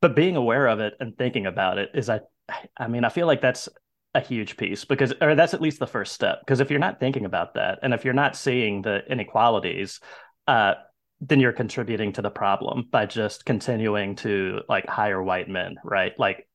but 0.01 0.15
being 0.15 0.35
aware 0.35 0.67
of 0.67 0.79
it 0.79 0.93
and 0.99 1.17
thinking 1.17 1.45
about 1.45 1.77
it 1.77 1.89
is 1.93 2.09
I 2.09 2.21
I 2.77 2.87
mean, 2.87 3.03
I 3.03 3.09
feel 3.09 3.27
like 3.27 3.41
that's 3.41 3.69
a 4.13 4.19
huge 4.21 4.55
piece 4.55 4.85
because 4.85 5.13
or 5.21 5.35
that's 5.35 5.53
at 5.53 5.61
least 5.61 5.79
the 5.79 5.87
first 5.87 6.13
step. 6.13 6.39
Because 6.39 6.59
if 6.59 6.69
you're 6.69 6.79
not 6.79 6.99
thinking 6.99 7.25
about 7.25 7.55
that 7.55 7.79
and 7.81 7.93
if 7.93 8.05
you're 8.05 8.13
not 8.13 8.35
seeing 8.35 8.81
the 8.81 9.01
inequalities, 9.09 9.99
uh, 10.47 10.75
then 11.21 11.39
you're 11.39 11.53
contributing 11.53 12.13
to 12.13 12.21
the 12.21 12.29
problem 12.29 12.87
by 12.91 13.05
just 13.05 13.45
continuing 13.45 14.15
to 14.17 14.61
like 14.69 14.87
hire 14.87 15.21
white 15.21 15.49
men, 15.49 15.75
right? 15.83 16.13
Like 16.19 16.47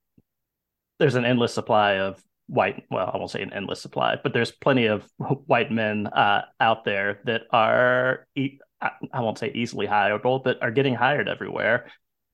there's 0.98 1.14
an 1.14 1.24
endless 1.24 1.54
supply 1.54 1.98
of 1.98 2.22
white 2.50 2.84
well 2.90 3.10
i 3.12 3.16
won't 3.16 3.30
say 3.30 3.42
an 3.42 3.52
endless 3.52 3.80
supply 3.80 4.16
but 4.22 4.32
there's 4.32 4.50
plenty 4.50 4.86
of 4.86 5.08
white 5.46 5.70
men 5.70 6.06
uh, 6.08 6.42
out 6.58 6.84
there 6.84 7.20
that 7.24 7.42
are 7.52 8.26
i 9.12 9.20
won't 9.20 9.38
say 9.38 9.50
easily 9.54 9.86
hireable 9.86 10.42
but 10.42 10.62
are 10.62 10.70
getting 10.70 10.94
hired 10.94 11.28
everywhere. 11.28 11.86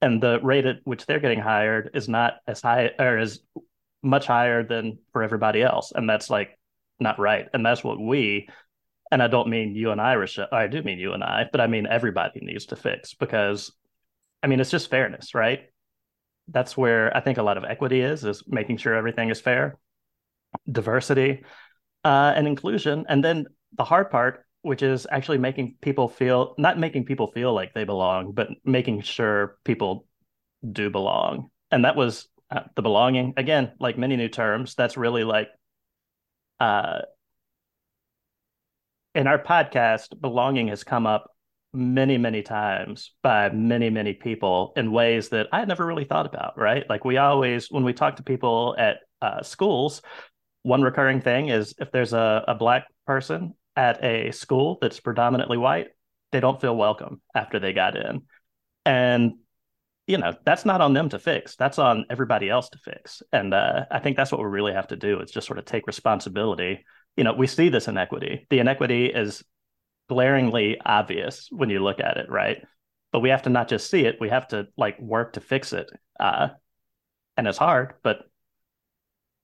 And 0.02 0.22
the 0.22 0.38
rate 0.40 0.66
at 0.66 0.80
which 0.84 1.06
they're 1.06 1.20
getting 1.20 1.40
hired 1.40 1.90
is 1.94 2.08
not 2.08 2.34
as 2.46 2.60
high 2.60 2.90
or 2.98 3.18
as 3.18 3.40
much 4.02 4.26
higher 4.26 4.62
than 4.62 4.98
for 5.12 5.22
everybody 5.22 5.62
else. 5.62 5.92
And 5.94 6.08
that's 6.08 6.28
like 6.28 6.58
not 7.00 7.18
right. 7.18 7.48
And 7.52 7.64
that's 7.64 7.82
what 7.82 8.00
we 8.00 8.48
and 9.12 9.22
i 9.22 9.28
don't 9.28 9.48
mean 9.48 9.76
you 9.76 9.92
and 9.92 10.00
i 10.00 10.16
i 10.50 10.66
do 10.66 10.82
mean 10.82 10.98
you 10.98 11.12
and 11.12 11.22
i 11.22 11.44
but 11.52 11.60
i 11.60 11.68
mean 11.68 11.86
everybody 11.86 12.40
needs 12.42 12.66
to 12.66 12.74
fix 12.74 13.14
because 13.14 13.70
i 14.42 14.48
mean 14.48 14.58
it's 14.58 14.70
just 14.70 14.90
fairness 14.90 15.32
right? 15.32 15.66
That's 16.48 16.76
where 16.76 17.16
i 17.16 17.20
think 17.20 17.38
a 17.38 17.44
lot 17.44 17.56
of 17.56 17.62
equity 17.62 18.00
is 18.00 18.24
is 18.24 18.42
making 18.48 18.78
sure 18.78 18.94
everything 18.94 19.30
is 19.30 19.40
fair 19.40 19.78
diversity 20.70 21.44
uh, 22.04 22.32
and 22.36 22.46
inclusion. 22.46 23.04
And 23.08 23.24
then 23.24 23.46
the 23.76 23.84
hard 23.84 24.10
part 24.10 24.42
which 24.62 24.82
is 24.82 25.06
actually 25.12 25.38
making 25.38 25.76
people 25.80 26.08
feel 26.08 26.56
not 26.58 26.76
making 26.76 27.04
people 27.04 27.30
feel 27.30 27.54
like 27.54 27.72
they 27.72 27.84
belong 27.84 28.32
but 28.32 28.48
making 28.64 29.00
sure 29.00 29.58
people 29.64 30.06
do 30.72 30.90
belong. 30.90 31.50
And 31.70 31.84
that 31.84 31.94
was 31.94 32.28
uh, 32.50 32.62
the 32.74 32.82
belonging. 32.82 33.34
Again 33.36 33.72
like 33.78 33.96
many 33.96 34.16
new 34.16 34.28
terms 34.28 34.74
that's 34.74 34.96
really 34.96 35.22
like 35.22 35.48
uh 36.58 37.00
in 39.14 39.26
our 39.26 39.38
podcast 39.38 40.20
belonging 40.20 40.68
has 40.68 40.82
come 40.82 41.06
up 41.06 41.30
many 41.72 42.18
many 42.18 42.42
times 42.42 43.12
by 43.22 43.50
many 43.50 43.90
many 43.90 44.14
people 44.14 44.72
in 44.76 44.90
ways 44.90 45.28
that 45.28 45.46
i 45.52 45.58
had 45.58 45.68
never 45.68 45.84
really 45.84 46.04
thought 46.04 46.24
about 46.24 46.56
right? 46.56 46.84
Like 46.88 47.04
we 47.04 47.18
always 47.18 47.70
when 47.70 47.84
we 47.84 47.92
talk 47.92 48.16
to 48.16 48.22
people 48.22 48.74
at 48.78 48.98
uh, 49.22 49.42
schools 49.42 50.02
one 50.66 50.82
recurring 50.82 51.20
thing 51.20 51.48
is 51.48 51.74
if 51.78 51.92
there's 51.92 52.12
a, 52.12 52.44
a 52.48 52.54
black 52.56 52.86
person 53.06 53.54
at 53.76 54.02
a 54.02 54.32
school 54.32 54.78
that's 54.80 54.98
predominantly 54.98 55.56
white 55.56 55.88
they 56.32 56.40
don't 56.40 56.60
feel 56.60 56.76
welcome 56.76 57.20
after 57.36 57.60
they 57.60 57.72
got 57.72 57.96
in. 57.96 58.22
And 58.84 59.34
you 60.08 60.18
know 60.18 60.34
that's 60.44 60.64
not 60.64 60.80
on 60.80 60.92
them 60.92 61.08
to 61.10 61.20
fix. 61.20 61.54
That's 61.54 61.78
on 61.78 62.04
everybody 62.10 62.50
else 62.50 62.68
to 62.70 62.78
fix. 62.78 63.22
And 63.32 63.54
uh, 63.54 63.84
i 63.92 64.00
think 64.00 64.16
that's 64.16 64.32
what 64.32 64.40
we 64.40 64.46
really 64.46 64.72
have 64.72 64.88
to 64.88 64.96
do 64.96 65.20
is 65.20 65.30
just 65.30 65.46
sort 65.46 65.60
of 65.60 65.66
take 65.66 65.86
responsibility. 65.86 66.84
You 67.16 67.22
know 67.22 67.32
we 67.32 67.46
see 67.46 67.68
this 67.68 67.86
inequity. 67.86 68.48
The 68.50 68.58
inequity 68.58 69.06
is 69.06 69.44
glaringly 70.08 70.80
obvious 70.84 71.48
when 71.52 71.70
you 71.70 71.78
look 71.78 72.00
at 72.00 72.16
it 72.16 72.28
right? 72.28 72.58
But 73.12 73.20
we 73.20 73.28
have 73.28 73.42
to 73.42 73.50
not 73.50 73.68
just 73.68 73.88
see 73.88 74.04
it. 74.04 74.16
We 74.20 74.30
have 74.30 74.48
to 74.48 74.66
like 74.76 75.00
work 75.00 75.34
to 75.34 75.40
fix 75.40 75.72
it. 75.72 75.88
Uh, 76.18 76.48
and 77.36 77.46
it's 77.46 77.58
hard 77.58 77.94
but 78.02 78.24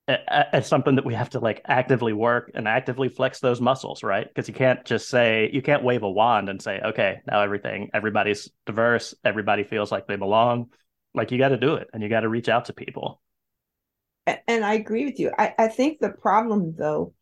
it's 0.09 0.68
something 0.68 0.97
that 0.97 1.04
we 1.04 1.14
have 1.14 1.30
to 1.30 1.38
like 1.38 1.62
actively 1.66 2.12
work 2.12 2.50
and 2.54 2.66
actively 2.66 3.09
flex 3.09 3.38
those 3.40 3.61
muscles 3.61 4.02
right? 4.02 4.26
Because 4.26 4.49
you 4.49 4.54
can't 4.54 4.85
just 4.85 5.09
say 5.09 5.49
you 5.52 5.62
can't 5.62 5.85
wave 5.85 6.02
a 6.02 6.11
wand 6.11 6.49
and 6.49 6.61
say 6.61 6.80
okay 6.85 7.21
now 7.26 7.40
everything 7.42 7.90
everybody's 7.94 8.50
diverse 8.66 9.14
everybody 9.25 9.62
feels 9.62 9.92
like 9.92 10.06
they 10.06 10.16
belong. 10.16 10.71
Like 11.14 11.30
you 11.30 11.38
got 11.38 11.50
to 11.50 11.56
do 11.56 11.75
it 11.75 11.88
and 11.92 12.02
you 12.02 12.09
got 12.09 12.21
to 12.21 12.28
reach 12.28 12.49
out 12.49 12.64
to 12.66 12.73
people. 12.73 13.21
And 14.26 14.64
i 14.64 14.75
agree 14.75 15.04
with 15.04 15.18
you. 15.18 15.32
I, 15.38 15.54
I 15.59 15.68
think 15.68 15.99
the 16.00 16.11
problem 16.11 16.75
though 16.76 17.14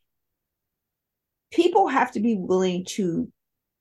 people 1.51 1.89
have 1.89 2.13
to 2.13 2.21
be 2.21 2.37
willing 2.37 2.85
to 2.85 3.31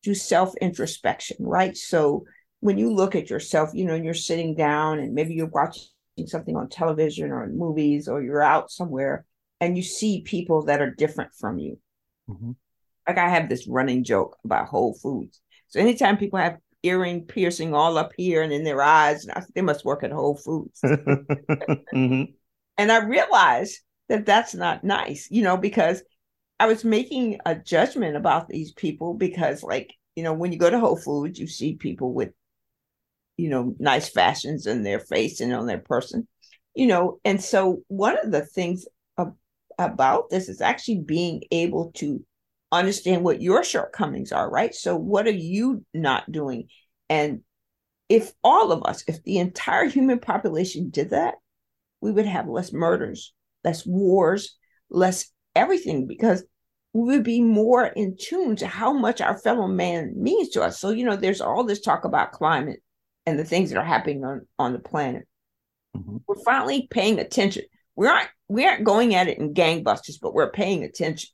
do 0.03 0.13
self 0.13 0.55
introspection 0.57 1.37
right? 1.39 1.77
So 1.77 2.25
when 2.59 2.77
you 2.77 2.93
look 2.93 3.15
at 3.15 3.29
yourself 3.29 3.69
you 3.73 3.85
know 3.85 3.95
you're 3.95 4.13
sitting 4.13 4.55
down 4.55 4.99
and 4.99 5.13
maybe 5.13 5.35
you're 5.35 5.47
watching 5.47 5.87
something 6.27 6.55
on 6.55 6.69
television 6.69 7.31
or 7.31 7.43
in 7.43 7.57
movies 7.57 8.07
or 8.07 8.21
you're 8.21 8.41
out 8.41 8.71
somewhere 8.71 9.25
and 9.61 9.77
you 9.77 9.83
see 9.83 10.21
people 10.21 10.63
that 10.65 10.81
are 10.81 10.91
different 10.91 11.33
from 11.33 11.59
you. 11.59 11.77
Mm-hmm. 12.29 12.51
Like 13.07 13.17
I 13.17 13.29
have 13.29 13.49
this 13.49 13.67
running 13.67 14.03
joke 14.03 14.37
about 14.45 14.67
Whole 14.67 14.93
Foods. 14.93 15.41
So 15.67 15.79
anytime 15.79 16.17
people 16.17 16.39
have 16.39 16.57
earring 16.83 17.25
piercing 17.25 17.73
all 17.73 17.97
up 17.97 18.11
here 18.15 18.41
and 18.41 18.53
in 18.53 18.63
their 18.63 18.81
eyes, 18.81 19.27
I 19.27 19.41
they 19.53 19.61
must 19.61 19.85
work 19.85 20.03
at 20.03 20.11
Whole 20.11 20.37
Foods. 20.37 20.79
mm-hmm. 20.85 22.23
And 22.77 22.91
I 22.91 23.03
realized 23.03 23.79
that 24.07 24.25
that's 24.25 24.55
not 24.55 24.83
nice, 24.83 25.27
you 25.29 25.43
know, 25.43 25.57
because 25.57 26.01
I 26.59 26.67
was 26.67 26.83
making 26.83 27.39
a 27.45 27.55
judgment 27.55 28.15
about 28.15 28.49
these 28.49 28.71
people 28.73 29.13
because, 29.13 29.63
like, 29.63 29.93
you 30.15 30.23
know, 30.23 30.33
when 30.33 30.51
you 30.51 30.57
go 30.57 30.69
to 30.69 30.79
Whole 30.79 30.97
Foods, 30.97 31.39
you 31.39 31.47
see 31.47 31.75
people 31.75 32.13
with 32.13 32.31
you 33.39 33.49
know, 33.49 33.73
nice 33.79 34.09
fashions 34.09 34.67
in 34.67 34.83
their 34.83 34.99
face 34.99 35.39
and 35.39 35.53
on 35.53 35.65
their 35.65 35.79
person, 35.79 36.27
you 36.75 36.87
know. 36.87 37.19
And 37.23 37.41
so, 37.41 37.83
one 37.87 38.17
of 38.21 38.31
the 38.31 38.45
things 38.45 38.85
ab- 39.17 39.37
about 39.77 40.29
this 40.29 40.49
is 40.49 40.59
actually 40.59 40.99
being 40.99 41.43
able 41.51 41.91
to 41.95 42.23
understand 42.69 43.23
what 43.23 43.41
your 43.41 43.63
shortcomings 43.63 44.33
are, 44.33 44.49
right? 44.49 44.75
So, 44.75 44.97
what 44.97 45.25
are 45.25 45.31
you 45.31 45.85
not 45.93 46.29
doing? 46.29 46.67
And 47.09 47.41
if 48.09 48.33
all 48.43 48.73
of 48.73 48.83
us, 48.83 49.05
if 49.07 49.23
the 49.23 49.37
entire 49.37 49.85
human 49.85 50.19
population 50.19 50.89
did 50.89 51.11
that, 51.11 51.35
we 52.01 52.11
would 52.11 52.25
have 52.25 52.49
less 52.49 52.73
murders, 52.73 53.33
less 53.63 53.85
wars, 53.85 54.57
less 54.89 55.31
everything 55.55 56.07
because 56.07 56.43
we 56.91 57.15
would 57.15 57.23
be 57.23 57.39
more 57.39 57.85
in 57.85 58.17
tune 58.19 58.57
to 58.57 58.67
how 58.67 58.91
much 58.91 59.21
our 59.21 59.37
fellow 59.37 59.67
man 59.67 60.13
means 60.17 60.49
to 60.49 60.61
us. 60.61 60.77
So, 60.77 60.89
you 60.89 61.05
know, 61.05 61.15
there's 61.15 61.41
all 61.41 61.63
this 61.63 61.79
talk 61.79 62.03
about 62.03 62.33
climate 62.33 62.81
and 63.29 63.39
the 63.39 63.45
things 63.45 63.69
that 63.69 63.79
are 63.79 63.85
happening 63.85 64.25
on, 64.25 64.47
on 64.57 64.73
the 64.73 64.79
planet. 64.79 65.27
Mm-hmm. 65.95 66.17
We're 66.27 66.43
finally 66.43 66.87
paying 66.89 67.19
attention. 67.19 67.63
We 67.95 68.07
aren't 68.07 68.29
we 68.47 68.65
aren't 68.65 68.83
going 68.83 69.15
at 69.15 69.27
it 69.27 69.37
in 69.37 69.53
gangbusters, 69.53 70.19
but 70.21 70.33
we're 70.33 70.51
paying 70.51 70.83
attention. 70.83 71.29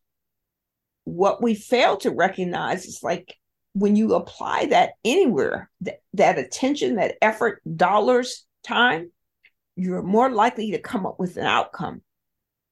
What 1.05 1.41
we 1.41 1.55
fail 1.55 1.97
to 1.97 2.11
recognize 2.11 2.85
is 2.85 3.01
like 3.03 3.35
when 3.73 3.95
you 3.95 4.15
apply 4.15 4.67
that 4.67 4.93
anywhere, 5.03 5.69
that, 5.81 6.01
that 6.13 6.37
attention, 6.37 6.95
that 6.95 7.15
effort, 7.21 7.61
dollars, 7.75 8.45
time, 8.63 9.11
you're 9.75 10.01
more 10.01 10.29
likely 10.29 10.71
to 10.71 10.79
come 10.79 11.05
up 11.05 11.19
with 11.19 11.37
an 11.37 11.45
outcome. 11.45 12.01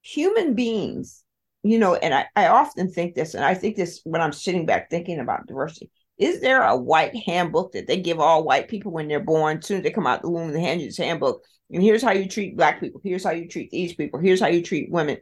Human 0.02 0.56
beings, 0.56 1.24
you 1.62 1.78
know, 1.78 1.96
and 1.96 2.14
I, 2.14 2.26
I 2.36 2.48
often 2.48 2.92
think 2.92 3.16
this, 3.16 3.36
and 3.36 3.46
I 3.46 3.54
think 3.54 3.76
this 3.76 4.02
when 4.04 4.22
I'm 4.22 4.34
sitting 4.34 4.66
back 4.66 4.90
thinking 4.90 5.20
about 5.20 5.48
diversity 5.48 5.92
is 6.18 6.42
there 6.42 6.62
a 6.64 6.76
white 6.76 7.16
handbook 7.16 7.74
that 7.74 7.88
they 7.88 8.00
give 8.00 8.20
all 8.20 8.44
white 8.44 8.68
people 8.68 8.92
when 8.92 9.08
they're 9.08 9.20
born? 9.20 9.58
As 9.58 9.66
soon 9.66 9.78
as 9.78 9.84
they 9.84 9.92
come 9.92 10.08
out 10.08 10.22
the 10.22 10.30
womb, 10.30 10.52
they 10.52 10.62
hand 10.62 10.82
you 10.82 10.88
this 10.88 10.98
handbook. 10.98 11.44
And 11.72 11.82
here's 11.82 12.04
how 12.04 12.12
you 12.12 12.28
treat 12.28 12.56
black 12.56 12.80
people. 12.80 13.02
Here's 13.04 13.24
how 13.24 13.32
you 13.32 13.48
treat 13.48 13.72
these 13.72 13.94
people. 13.94 14.20
Here's 14.20 14.40
how 14.40 14.48
you 14.48 14.62
treat 14.62 14.92
women. 14.92 15.18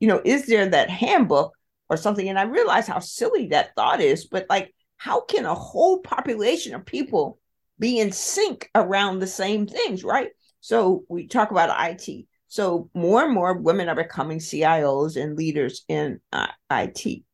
You 0.00 0.08
know, 0.08 0.20
is 0.24 0.46
there 0.46 0.68
that 0.68 0.90
handbook 0.90 1.52
or 1.88 1.96
something? 1.96 2.28
And 2.28 2.38
I 2.38 2.42
realize 2.42 2.88
how 2.88 2.98
silly 2.98 3.48
that 3.48 3.74
thought 3.76 4.00
is, 4.00 4.26
but 4.26 4.46
like, 4.50 4.74
how 4.96 5.20
can 5.20 5.44
a 5.44 5.54
whole 5.54 6.00
population 6.00 6.74
of 6.74 6.86
people 6.86 7.38
be 7.78 7.98
in 7.98 8.12
sync 8.12 8.70
around 8.74 9.18
the 9.18 9.26
same 9.26 9.66
things, 9.66 10.04
right? 10.04 10.30
So 10.60 11.04
we 11.08 11.26
talk 11.26 11.50
about 11.50 11.74
IT. 11.90 12.26
So 12.48 12.90
more 12.94 13.24
and 13.24 13.34
more 13.34 13.58
women 13.58 13.88
are 13.88 13.96
becoming 13.96 14.38
CIOs 14.38 15.20
and 15.20 15.36
leaders 15.36 15.84
in 15.88 16.20
uh, 16.32 16.48
IT. 16.70 17.24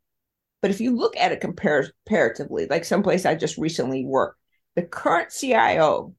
But 0.60 0.70
if 0.70 0.80
you 0.80 0.96
look 0.96 1.16
at 1.16 1.32
it 1.32 1.40
compar- 1.40 1.90
comparatively, 2.06 2.66
like 2.66 2.84
someplace 2.84 3.24
I 3.24 3.34
just 3.34 3.58
recently 3.58 4.04
worked, 4.04 4.38
the 4.74 4.82
current 4.82 5.30
CIO 5.30 6.14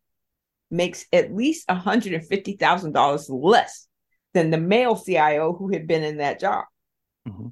makes 0.71 1.05
at 1.11 1.33
least 1.33 1.67
$150,000 1.67 3.25
less 3.29 3.87
than 4.33 4.51
the 4.51 4.57
male 4.57 4.95
CIO 4.95 5.53
who 5.53 5.73
had 5.73 5.87
been 5.87 6.03
in 6.03 6.17
that 6.17 6.39
job. 6.39 6.65
Mm-hmm. 7.27 7.47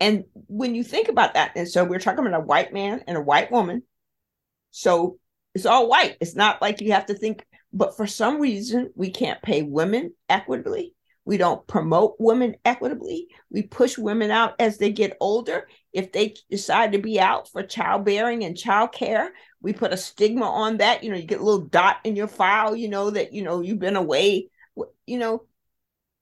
And 0.00 0.24
when 0.48 0.74
you 0.74 0.82
think 0.82 1.08
about 1.08 1.34
that, 1.34 1.52
and 1.54 1.68
so 1.68 1.84
we're 1.84 2.00
talking 2.00 2.26
about 2.26 2.42
a 2.42 2.44
white 2.44 2.72
man 2.72 3.04
and 3.06 3.16
a 3.16 3.20
white 3.20 3.52
woman. 3.52 3.84
So 4.72 5.18
it's 5.54 5.66
all 5.66 5.88
white. 5.88 6.16
It's 6.20 6.34
not 6.34 6.60
like 6.60 6.80
you 6.80 6.92
have 6.92 7.06
to 7.06 7.14
think, 7.14 7.46
but 7.72 7.96
for 7.96 8.06
some 8.06 8.40
reason, 8.40 8.90
we 8.96 9.10
can't 9.10 9.40
pay 9.42 9.62
women 9.62 10.12
equitably. 10.28 10.94
We 11.24 11.36
don't 11.36 11.64
promote 11.68 12.16
women 12.18 12.56
equitably. 12.64 13.28
We 13.48 13.62
push 13.62 13.96
women 13.96 14.32
out 14.32 14.54
as 14.58 14.78
they 14.78 14.90
get 14.90 15.16
older. 15.20 15.68
If 15.92 16.12
they 16.12 16.34
decide 16.50 16.92
to 16.92 16.98
be 16.98 17.20
out 17.20 17.50
for 17.50 17.62
childbearing 17.62 18.44
and 18.44 18.56
childcare, 18.56 19.28
we 19.60 19.72
put 19.72 19.92
a 19.92 19.96
stigma 19.96 20.46
on 20.46 20.78
that. 20.78 21.04
You 21.04 21.10
know, 21.10 21.16
you 21.16 21.24
get 21.24 21.40
a 21.40 21.44
little 21.44 21.66
dot 21.66 21.98
in 22.04 22.16
your 22.16 22.28
file, 22.28 22.74
you 22.74 22.88
know, 22.88 23.10
that, 23.10 23.32
you 23.32 23.42
know, 23.42 23.60
you've 23.60 23.78
been 23.78 23.96
away. 23.96 24.48
You 25.06 25.18
know, 25.18 25.44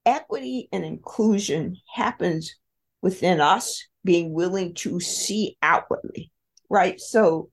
equity 0.05 0.67
and 0.73 0.83
inclusion 0.83 1.77
happens 1.93 2.55
within 3.01 3.39
us 3.39 3.87
being 4.03 4.33
willing 4.33 4.73
to 4.73 4.99
see 4.99 5.57
outwardly. 5.61 6.31
right? 6.71 6.99
So 6.99 7.49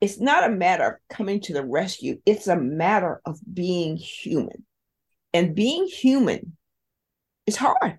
it's 0.00 0.20
not 0.20 0.44
a 0.44 0.54
matter 0.54 0.84
of 0.84 1.16
coming 1.16 1.40
to 1.42 1.52
the 1.54 1.64
rescue, 1.64 2.20
it's 2.26 2.48
a 2.48 2.56
matter 2.56 3.20
of 3.24 3.38
being 3.52 3.96
human. 3.96 4.66
And 5.32 5.54
being 5.54 5.86
human 5.86 6.56
is 7.46 7.56
hard, 7.56 7.96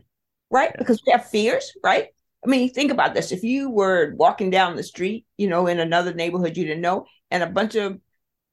right? 0.51 0.75
Because 0.77 1.01
we 1.05 1.11
have 1.11 1.29
fears, 1.29 1.71
right? 1.83 2.07
I 2.45 2.47
mean, 2.47 2.71
think 2.71 2.91
about 2.91 3.13
this. 3.13 3.31
If 3.31 3.43
you 3.43 3.69
were 3.69 4.13
walking 4.15 4.49
down 4.49 4.75
the 4.75 4.83
street, 4.83 5.25
you 5.37 5.47
know, 5.47 5.67
in 5.67 5.79
another 5.79 6.13
neighborhood 6.13 6.55
you 6.55 6.65
didn't 6.65 6.81
know, 6.81 7.05
and 7.31 7.43
a 7.43 7.47
bunch 7.47 7.75
of 7.75 7.99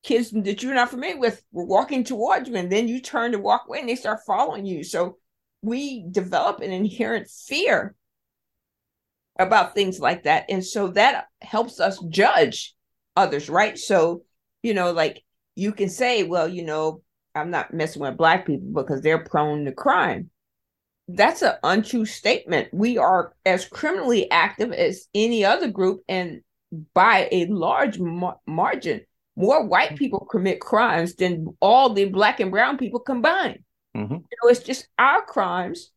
kids 0.02 0.30
that 0.30 0.62
you're 0.62 0.74
not 0.74 0.90
familiar 0.90 1.18
with 1.18 1.42
were 1.52 1.64
walking 1.64 2.04
towards 2.04 2.48
you, 2.48 2.56
and 2.56 2.70
then 2.70 2.88
you 2.88 3.00
turn 3.00 3.32
to 3.32 3.38
walk 3.38 3.64
away 3.66 3.80
and 3.80 3.88
they 3.88 3.94
start 3.94 4.20
following 4.26 4.66
you. 4.66 4.82
So 4.82 5.18
we 5.62 6.04
develop 6.10 6.60
an 6.60 6.72
inherent 6.72 7.28
fear 7.28 7.94
about 9.38 9.74
things 9.74 10.00
like 10.00 10.24
that. 10.24 10.46
And 10.48 10.64
so 10.64 10.88
that 10.88 11.26
helps 11.42 11.80
us 11.80 11.98
judge 12.08 12.74
others, 13.16 13.48
right? 13.48 13.78
So, 13.78 14.22
you 14.62 14.74
know, 14.74 14.92
like 14.92 15.22
you 15.54 15.72
can 15.72 15.88
say, 15.88 16.22
well, 16.22 16.48
you 16.48 16.64
know, 16.64 17.02
I'm 17.34 17.50
not 17.50 17.74
messing 17.74 18.02
with 18.02 18.16
black 18.16 18.46
people 18.46 18.68
because 18.72 19.02
they're 19.02 19.24
prone 19.24 19.64
to 19.66 19.72
crime. 19.72 20.30
That's 21.08 21.42
an 21.42 21.54
untrue 21.62 22.04
statement. 22.04 22.68
We 22.72 22.98
are 22.98 23.32
as 23.44 23.66
criminally 23.66 24.30
active 24.30 24.72
as 24.72 25.06
any 25.14 25.44
other 25.44 25.68
group, 25.68 26.00
and 26.08 26.42
by 26.94 27.28
a 27.30 27.46
large 27.46 27.98
mar- 27.98 28.40
margin, 28.46 29.02
more 29.36 29.64
white 29.64 29.90
mm-hmm. 29.90 29.96
people 29.96 30.26
commit 30.30 30.60
crimes 30.60 31.14
than 31.14 31.46
all 31.60 31.90
the 31.90 32.06
black 32.06 32.40
and 32.40 32.50
brown 32.50 32.78
people 32.78 33.00
combined. 33.00 33.60
Mm-hmm. 33.96 34.14
You 34.14 34.36
know, 34.42 34.48
it's 34.48 34.62
just 34.62 34.88
our 34.98 35.24
crimes 35.24 35.92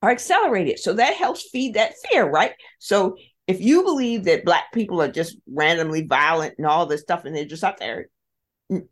are 0.00 0.10
accelerated. 0.10 0.78
So 0.78 0.94
that 0.94 1.14
helps 1.14 1.48
feed 1.50 1.74
that 1.74 1.94
fear, 2.08 2.28
right? 2.28 2.52
So 2.78 3.16
if 3.46 3.60
you 3.60 3.82
believe 3.82 4.24
that 4.24 4.44
black 4.44 4.72
people 4.72 5.02
are 5.02 5.10
just 5.10 5.36
randomly 5.46 6.06
violent 6.06 6.54
and 6.58 6.66
all 6.66 6.86
this 6.86 7.02
stuff 7.02 7.24
and 7.24 7.34
they're 7.34 7.44
just 7.44 7.64
out 7.64 7.78
there, 7.78 8.08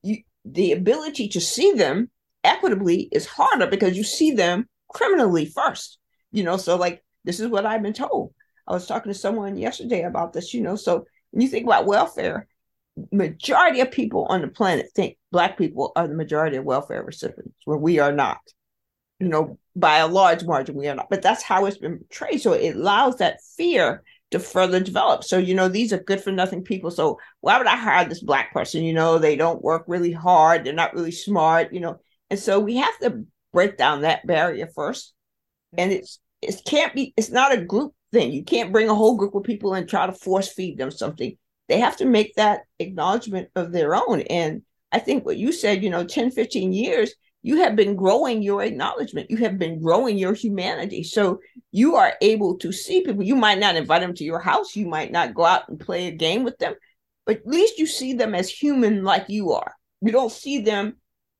you, 0.03 0.19
the 0.45 0.73
ability 0.73 1.29
to 1.29 1.41
see 1.41 1.73
them 1.73 2.11
equitably 2.45 3.09
is 3.13 3.27
harder 3.27 3.67
because 3.67 3.97
you 3.97 4.05
see 4.05 4.33
them 4.33 4.69
criminally 4.91 5.47
first. 5.47 5.99
You 6.33 6.45
know, 6.45 6.57
so 6.57 6.77
like 6.77 7.03
this 7.25 7.41
is 7.41 7.49
what 7.49 7.67
I've 7.67 7.83
been 7.83 7.93
told. 7.93 8.33
I 8.67 8.73
was 8.73 8.87
talking 8.87 9.13
to 9.13 9.19
someone 9.19 9.57
yesterday 9.57 10.03
about 10.03 10.33
this, 10.33 10.55
you 10.55 10.61
know. 10.61 10.77
So 10.77 11.05
when 11.31 11.43
you 11.43 11.49
think 11.49 11.65
about 11.65 11.87
welfare, 11.87 12.47
majority 13.13 13.81
of 13.81 13.91
people 13.91 14.27
on 14.29 14.43
the 14.43 14.49
planet 14.49 14.91
think 14.95 15.17
black 15.33 15.57
people 15.57 15.93
are 15.97 16.07
the 16.07 16.15
majority 16.15 16.57
of 16.57 16.65
welfare 16.65 17.03
recipients, 17.03 17.57
where 17.65 17.79
we 17.79 17.99
are 17.99 18.13
not. 18.13 18.39
You 19.19 19.29
know, 19.29 19.59
by 19.77 19.99
a 19.99 20.07
large 20.07 20.45
margin, 20.45 20.77
we 20.77 20.89
are 20.89 20.95
not. 20.95 21.11
But 21.11 21.21
that's 21.21 21.43
how 21.43 21.67
it's 21.67 21.77
been 21.77 21.99
portrayed. 21.99 22.41
So 22.41 22.53
it 22.53 22.75
allows 22.75 23.17
that 23.17 23.41
fear 23.57 24.03
to 24.31 24.39
further 24.39 24.81
develop. 24.81 25.25
So, 25.25 25.39
you 25.39 25.55
know, 25.55 25.69
these 25.69 25.93
are 25.93 25.99
good 25.99 26.23
for 26.23 26.31
nothing 26.31 26.63
people. 26.63 26.91
So 26.91 27.19
why 27.41 27.59
would 27.59 27.67
I 27.67 27.77
hire 27.77 28.09
this 28.09 28.23
black 28.23 28.53
person? 28.53 28.83
You 28.83 28.95
know, 28.95 29.19
they 29.19 29.37
don't 29.37 29.63
work 29.63 29.85
really 29.87 30.13
hard, 30.13 30.65
they're 30.65 30.73
not 30.73 30.95
really 30.95 31.11
smart, 31.11 31.73
you 31.73 31.81
know. 31.81 32.01
And 32.31 32.39
so 32.39 32.61
we 32.61 32.77
have 32.77 32.97
to 33.01 33.25
break 33.53 33.77
down 33.77 34.03
that 34.03 34.27
barrier 34.27 34.69
first. 34.75 35.15
And 35.77 35.91
mm-hmm. 35.91 36.01
it's 36.01 36.21
it 36.43 36.63
can't 36.65 36.95
be 36.95 37.13
it's 37.17 37.31
not 37.31 37.53
a 37.53 37.65
group 37.65 37.93
thing. 38.13 38.33
You 38.33 38.45
can't 38.45 38.73
bring 38.73 38.89
a 38.89 38.95
whole 38.95 39.17
group 39.17 39.35
of 39.35 39.45
people 39.45 39.75
and 39.75 39.89
try 39.89 40.07
to 40.07 40.13
force 40.13 40.53
feed 40.53 40.79
them 40.79 40.91
something. 40.91 41.37
They 41.69 41.79
have 41.79 41.97
to 41.99 42.05
make 42.05 42.35
that 42.35 42.63
acknowledgement 42.79 43.49
of 43.55 43.73
their 43.73 43.95
own. 43.95 44.23
And 44.23 44.63
I 44.91 44.99
think 44.99 45.25
what 45.25 45.37
you 45.37 45.53
said, 45.53 45.85
you 45.85 45.91
know, 45.91 46.05
10, 46.05 46.33
15 46.33 46.73
years, 46.73 47.15
you 47.43 47.59
have 47.59 47.77
been 47.77 47.97
growing 47.97 48.43
your 48.43 48.63
acknowledgement. 48.63 49.31
You 49.31 49.39
have 49.39 49.59
been 49.59 49.81
growing 49.81 50.19
your 50.19 50.35
humanity. 50.35 51.05
So 51.05 51.41
you 51.73 51.95
are 51.97 52.15
able 52.21 52.59
to 52.59 52.73
see 52.73 53.03
people. 53.03 53.23
You 53.23 53.37
might 53.37 53.59
not 53.59 53.77
invite 53.77 54.03
them 54.03 54.15
to 54.15 54.25
your 54.25 54.41
house. 54.41 54.77
You 54.77 54.89
might 54.89 55.13
not 55.13 55.35
go 55.35 55.45
out 55.45 55.69
and 55.69 55.79
play 55.79 56.09
a 56.09 56.13
game 56.13 56.43
with 56.43 56.59
them, 56.59 56.75
but 57.25 57.37
at 57.37 57.47
least 57.47 57.79
you 57.79 57.87
see 57.87 58.15
them 58.15 58.35
as 58.35 58.51
human 58.51 59.05
like 59.05 59.27
you 59.29 59.53
are. 59.53 59.75
You 60.03 60.13
don't 60.13 60.33
see 60.33 60.61
them 60.61 60.97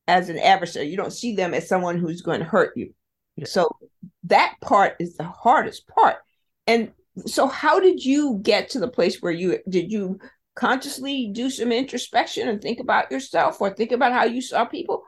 as 0.07 0.29
an 0.29 0.39
adversary. 0.39 0.87
You 0.87 0.97
don't 0.97 1.13
see 1.13 1.35
them 1.35 1.53
as 1.53 1.67
someone 1.67 1.97
who's 1.97 2.21
going 2.21 2.39
to 2.39 2.45
hurt 2.45 2.75
you. 2.75 2.93
Yeah. 3.35 3.45
So 3.45 3.69
that 4.25 4.55
part 4.61 4.95
is 4.99 5.15
the 5.15 5.23
hardest 5.23 5.87
part. 5.87 6.17
And 6.67 6.91
so 7.25 7.47
how 7.47 7.79
did 7.79 8.03
you 8.03 8.39
get 8.41 8.69
to 8.71 8.79
the 8.79 8.87
place 8.87 9.21
where 9.21 9.31
you 9.31 9.59
did 9.67 9.91
you 9.91 10.19
consciously 10.55 11.29
do 11.31 11.49
some 11.49 11.71
introspection 11.71 12.47
and 12.47 12.61
think 12.61 12.79
about 12.79 13.11
yourself 13.11 13.61
or 13.61 13.69
think 13.69 13.91
about 13.91 14.13
how 14.13 14.25
you 14.25 14.41
saw 14.41 14.65
people? 14.65 15.03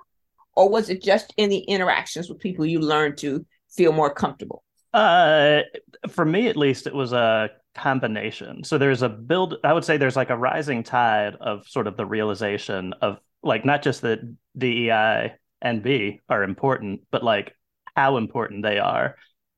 or 0.55 0.69
was 0.69 0.89
it 0.89 1.01
just 1.01 1.33
in 1.37 1.49
the 1.49 1.59
interactions 1.59 2.29
with 2.29 2.39
people 2.39 2.65
you 2.65 2.79
learned 2.79 3.17
to 3.17 3.45
feel 3.69 3.91
more 3.91 4.13
comfortable? 4.13 4.63
Uh, 4.93 5.61
for 6.09 6.25
me, 6.25 6.47
at 6.47 6.57
least, 6.57 6.85
it 6.85 6.93
was 6.93 7.13
a 7.13 7.49
combination. 7.73 8.63
So 8.63 8.77
there's 8.77 9.01
a 9.01 9.09
build. 9.09 9.55
I 9.63 9.73
would 9.73 9.83
say 9.83 9.97
there's 9.97 10.15
like 10.15 10.29
a 10.29 10.37
rising 10.37 10.83
tide 10.83 11.35
of 11.41 11.67
sort 11.67 11.87
of 11.87 11.97
the 11.97 12.05
realization 12.05 12.93
of 13.01 13.19
like 13.43 13.65
not 13.65 13.81
just 13.81 14.01
that 14.01 14.19
DEI 14.57 15.33
and 15.61 15.83
B 15.83 16.21
are 16.29 16.43
important, 16.43 17.01
but 17.11 17.23
like 17.23 17.55
how 17.95 18.17
important 18.17 18.63
they 18.63 18.79
are, 18.79 19.15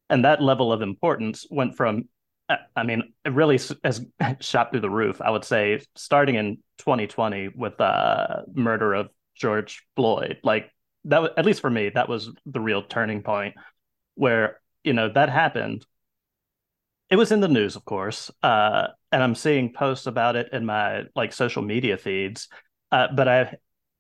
and 0.10 0.26
that 0.26 0.42
level 0.42 0.72
of 0.72 0.82
importance 0.82 1.46
went 1.50 1.76
from. 1.76 2.10
I 2.76 2.84
mean, 2.84 3.14
it 3.24 3.34
really 3.34 3.60
has 3.84 4.06
shot 4.40 4.72
through 4.72 4.82
the 4.82 4.90
roof. 4.90 5.20
I 5.22 5.32
would 5.32 5.46
say, 5.46 5.82
starting 5.96 6.36
in 6.36 6.58
2020 6.78 7.50
with 7.56 7.78
the 7.78 7.86
uh, 7.86 8.44
murder 8.54 8.94
of 8.94 9.10
George 9.36 9.84
Floyd, 9.96 10.38
like 10.44 10.70
that 11.06 11.22
was, 11.22 11.32
at 11.38 11.46
least 11.46 11.62
for 11.62 11.70
me 11.70 11.90
that 11.90 12.10
was 12.10 12.30
the 12.46 12.60
real 12.60 12.84
turning 12.84 13.22
point 13.22 13.56
where 14.16 14.60
you 14.84 14.94
know 14.94 15.10
that 15.10 15.30
happened 15.30 15.86
it 17.10 17.16
was 17.16 17.32
in 17.32 17.40
the 17.40 17.48
news 17.48 17.76
of 17.76 17.86
course 17.86 18.30
uh, 18.44 18.88
and 19.12 19.24
i'm 19.24 19.36
seeing 19.36 19.72
posts 19.72 20.08
about 20.08 20.36
it 20.36 20.50
in 20.52 20.66
my 20.66 21.04
like 21.16 21.32
social 21.32 21.62
media 21.62 21.98
feeds 21.98 22.50
uh, 22.92 23.08
but 23.16 23.28
i 23.28 23.54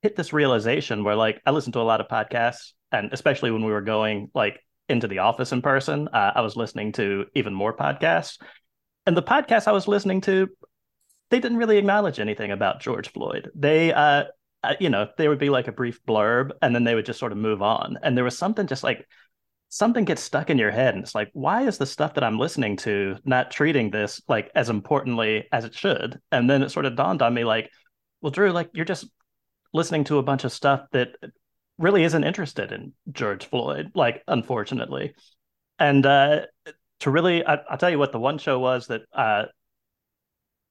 hit 0.05 0.15
this 0.15 0.33
realization 0.33 1.03
where 1.03 1.15
like 1.15 1.41
i 1.47 1.51
listened 1.51 1.73
to 1.73 1.79
a 1.79 1.89
lot 1.91 1.99
of 1.99 2.07
podcasts 2.07 2.73
and 2.91 3.11
especially 3.11 3.49
when 3.49 3.65
we 3.65 3.71
were 3.71 3.81
going 3.81 4.29
like 4.35 4.59
into 4.87 5.07
the 5.07 5.17
office 5.17 5.51
in 5.51 5.63
person 5.63 6.07
uh, 6.09 6.31
i 6.35 6.41
was 6.41 6.55
listening 6.55 6.91
to 6.91 7.25
even 7.33 7.55
more 7.55 7.75
podcasts 7.75 8.37
and 9.07 9.17
the 9.17 9.23
podcasts 9.23 9.67
i 9.67 9.71
was 9.71 9.87
listening 9.87 10.21
to 10.21 10.47
they 11.31 11.39
didn't 11.39 11.57
really 11.57 11.79
acknowledge 11.79 12.19
anything 12.19 12.51
about 12.51 12.81
george 12.81 13.11
floyd 13.11 13.49
they 13.55 13.91
uh, 13.91 14.25
you 14.79 14.89
know, 14.89 15.07
there 15.17 15.29
would 15.29 15.39
be 15.39 15.49
like 15.49 15.67
a 15.67 15.71
brief 15.71 16.03
blurb 16.05 16.51
and 16.61 16.73
then 16.73 16.83
they 16.83 16.95
would 16.95 17.05
just 17.05 17.19
sort 17.19 17.31
of 17.31 17.37
move 17.37 17.61
on. 17.61 17.97
And 18.01 18.17
there 18.17 18.23
was 18.23 18.37
something 18.37 18.67
just 18.67 18.83
like 18.83 19.07
something 19.69 20.05
gets 20.05 20.21
stuck 20.21 20.49
in 20.49 20.57
your 20.57 20.71
head 20.71 20.95
and 20.95 21.03
it's 21.03 21.15
like, 21.15 21.29
why 21.33 21.67
is 21.67 21.77
the 21.77 21.85
stuff 21.85 22.15
that 22.15 22.23
I'm 22.23 22.39
listening 22.39 22.77
to 22.77 23.17
not 23.25 23.51
treating 23.51 23.91
this 23.91 24.21
like 24.27 24.49
as 24.55 24.69
importantly 24.69 25.45
as 25.51 25.65
it 25.65 25.75
should? 25.75 26.19
And 26.31 26.49
then 26.49 26.63
it 26.63 26.71
sort 26.71 26.85
of 26.85 26.95
dawned 26.95 27.21
on 27.21 27.33
me 27.33 27.43
like, 27.43 27.69
well, 28.21 28.31
Drew, 28.31 28.51
like 28.51 28.69
you're 28.73 28.85
just 28.85 29.05
listening 29.75 30.05
to 30.05 30.17
a 30.17 30.23
bunch 30.23 30.45
of 30.45 30.53
stuff 30.53 30.87
that 30.93 31.09
really 31.77 32.03
isn't 32.03 32.23
interested 32.23 32.71
in 32.71 32.93
George 33.11 33.45
Floyd, 33.45 33.91
like 33.93 34.23
unfortunately. 34.27 35.13
And 35.77 36.05
uh 36.05 36.45
to 37.01 37.11
really 37.11 37.45
I, 37.45 37.55
will 37.69 37.77
tell 37.77 37.89
you 37.89 37.99
what 37.99 38.13
the 38.13 38.19
one 38.19 38.37
show 38.37 38.57
was 38.57 38.87
that 38.87 39.01
uh 39.13 39.45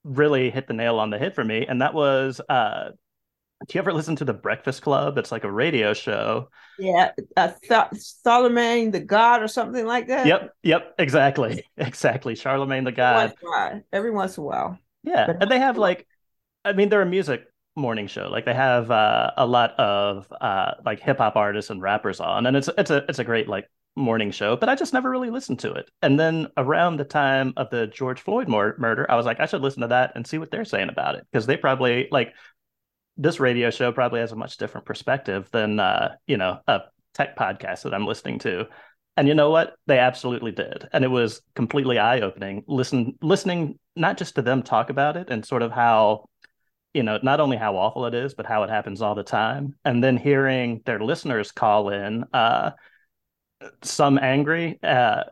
really 0.03 0.51
hit 0.51 0.67
the 0.67 0.75
nail 0.75 0.99
on 0.99 1.11
the 1.11 1.19
head 1.19 1.35
for 1.35 1.45
me, 1.45 1.67
and 1.67 1.83
that 1.83 1.93
was 1.93 2.41
uh 2.49 2.91
do 3.69 3.79
you 3.79 3.81
ever 3.81 3.93
listen 3.93 4.17
to 4.17 4.25
the 4.25 4.35
Breakfast 4.35 4.83
Club? 4.83 5.17
It's 5.17 5.33
like 5.33 5.45
a 5.45 5.51
radio 5.51 5.95
show. 5.95 6.49
Yeah, 6.79 7.13
uh, 7.37 7.53
Charlamagne 7.71 8.93
the 8.93 9.01
God 9.01 9.43
or 9.43 9.49
something 9.49 9.87
like 9.87 10.09
that. 10.09 10.27
Yep, 10.27 10.51
yep, 10.63 10.95
exactly, 10.99 11.65
exactly. 11.77 12.35
Charlamagne 12.35 12.85
the 12.85 12.93
God. 12.93 13.33
Every 13.93 14.11
once 14.11 14.37
in 14.37 14.43
a 14.43 14.47
while. 14.47 14.79
Yeah, 15.03 15.33
and 15.41 15.51
they 15.51 15.61
have 15.61 15.79
like, 15.79 16.07
I 16.65 16.73
mean, 16.73 16.89
they're 16.89 17.03
a 17.03 17.07
music 17.07 17.47
morning 17.77 18.07
show. 18.07 18.29
Like 18.29 18.45
they 18.45 18.55
have 18.55 18.91
uh, 18.91 19.33
a 19.37 19.47
lot 19.47 19.73
of 19.79 20.33
uh, 20.41 20.73
like 20.85 21.01
hip 21.01 21.19
hop 21.19 21.37
artists 21.37 21.71
and 21.71 21.83
rappers 21.83 22.21
on, 22.21 22.47
and 22.47 22.57
it's 22.57 22.69
it's 22.79 22.91
a 22.91 23.05
it's 23.09 23.19
a 23.19 23.25
great 23.25 23.49
like 23.49 23.69
morning 23.97 24.31
show. 24.31 24.57
But 24.57 24.69
I 24.69 24.75
just 24.75 24.93
never 24.93 25.11
really 25.11 25.31
listened 25.31 25.61
to 25.61 25.73
it. 25.73 25.91
And 26.03 26.19
then 26.19 26.49
around 26.57 26.97
the 26.97 27.05
time 27.05 27.53
of 27.57 27.71
the 27.71 27.87
George 27.87 28.21
Floyd 28.21 28.49
mur- 28.49 28.77
murder, 28.79 29.11
I 29.11 29.17
was 29.17 29.27
like, 29.27 29.41
I 29.41 29.47
should 29.47 29.63
listen 29.63 29.83
to 29.83 29.89
that 29.89 30.13
and 30.15 30.27
see 30.27 30.39
what 30.39 30.51
they're 30.51 30.65
saying 30.65 30.89
about 30.89 31.15
it 31.17 31.27
because 31.31 31.47
they 31.47 31.57
probably 31.57 32.09
like 32.11 32.33
this 33.17 33.41
radio 33.41 33.71
show 33.71 33.93
probably 33.93 34.21
has 34.21 34.33
a 34.33 34.37
much 34.37 34.57
different 34.57 34.87
perspective 34.87 35.49
than 35.53 35.81
uh, 35.81 36.17
you 36.27 36.37
know 36.37 36.61
a 36.67 36.83
tech 37.15 37.37
podcast 37.37 37.83
that 37.83 37.95
I'm 37.95 38.07
listening 38.07 38.39
to. 38.41 38.67
And 39.17 39.29
you 39.29 39.35
know 39.35 39.51
what? 39.51 39.75
They 39.87 40.01
absolutely 40.01 40.51
did, 40.51 40.89
and 40.93 41.05
it 41.05 41.09
was 41.09 41.41
completely 41.55 41.99
eye 41.99 42.21
opening. 42.21 42.65
Listen, 42.67 43.17
listening 43.23 43.79
not 43.95 44.17
just 44.17 44.35
to 44.35 44.43
them 44.43 44.63
talk 44.63 44.91
about 44.91 45.17
it 45.17 45.31
and 45.31 45.47
sort 45.47 45.63
of 45.63 45.71
how 45.71 46.29
you 46.95 47.03
know 47.03 47.19
not 47.23 47.41
only 47.41 47.57
how 47.57 47.77
awful 47.77 48.07
it 48.07 48.15
is, 48.15 48.35
but 48.35 48.47
how 48.47 48.63
it 48.63 48.71
happens 48.71 49.03
all 49.03 49.15
the 49.15 49.23
time, 49.23 49.77
and 49.85 50.03
then 50.03 50.17
hearing 50.17 50.83
their 50.87 51.01
listeners 51.01 51.53
call 51.53 51.91
in, 51.91 52.25
uh, 52.33 52.71
some 53.83 54.19
angry. 54.19 54.79
Uh, 54.83 55.25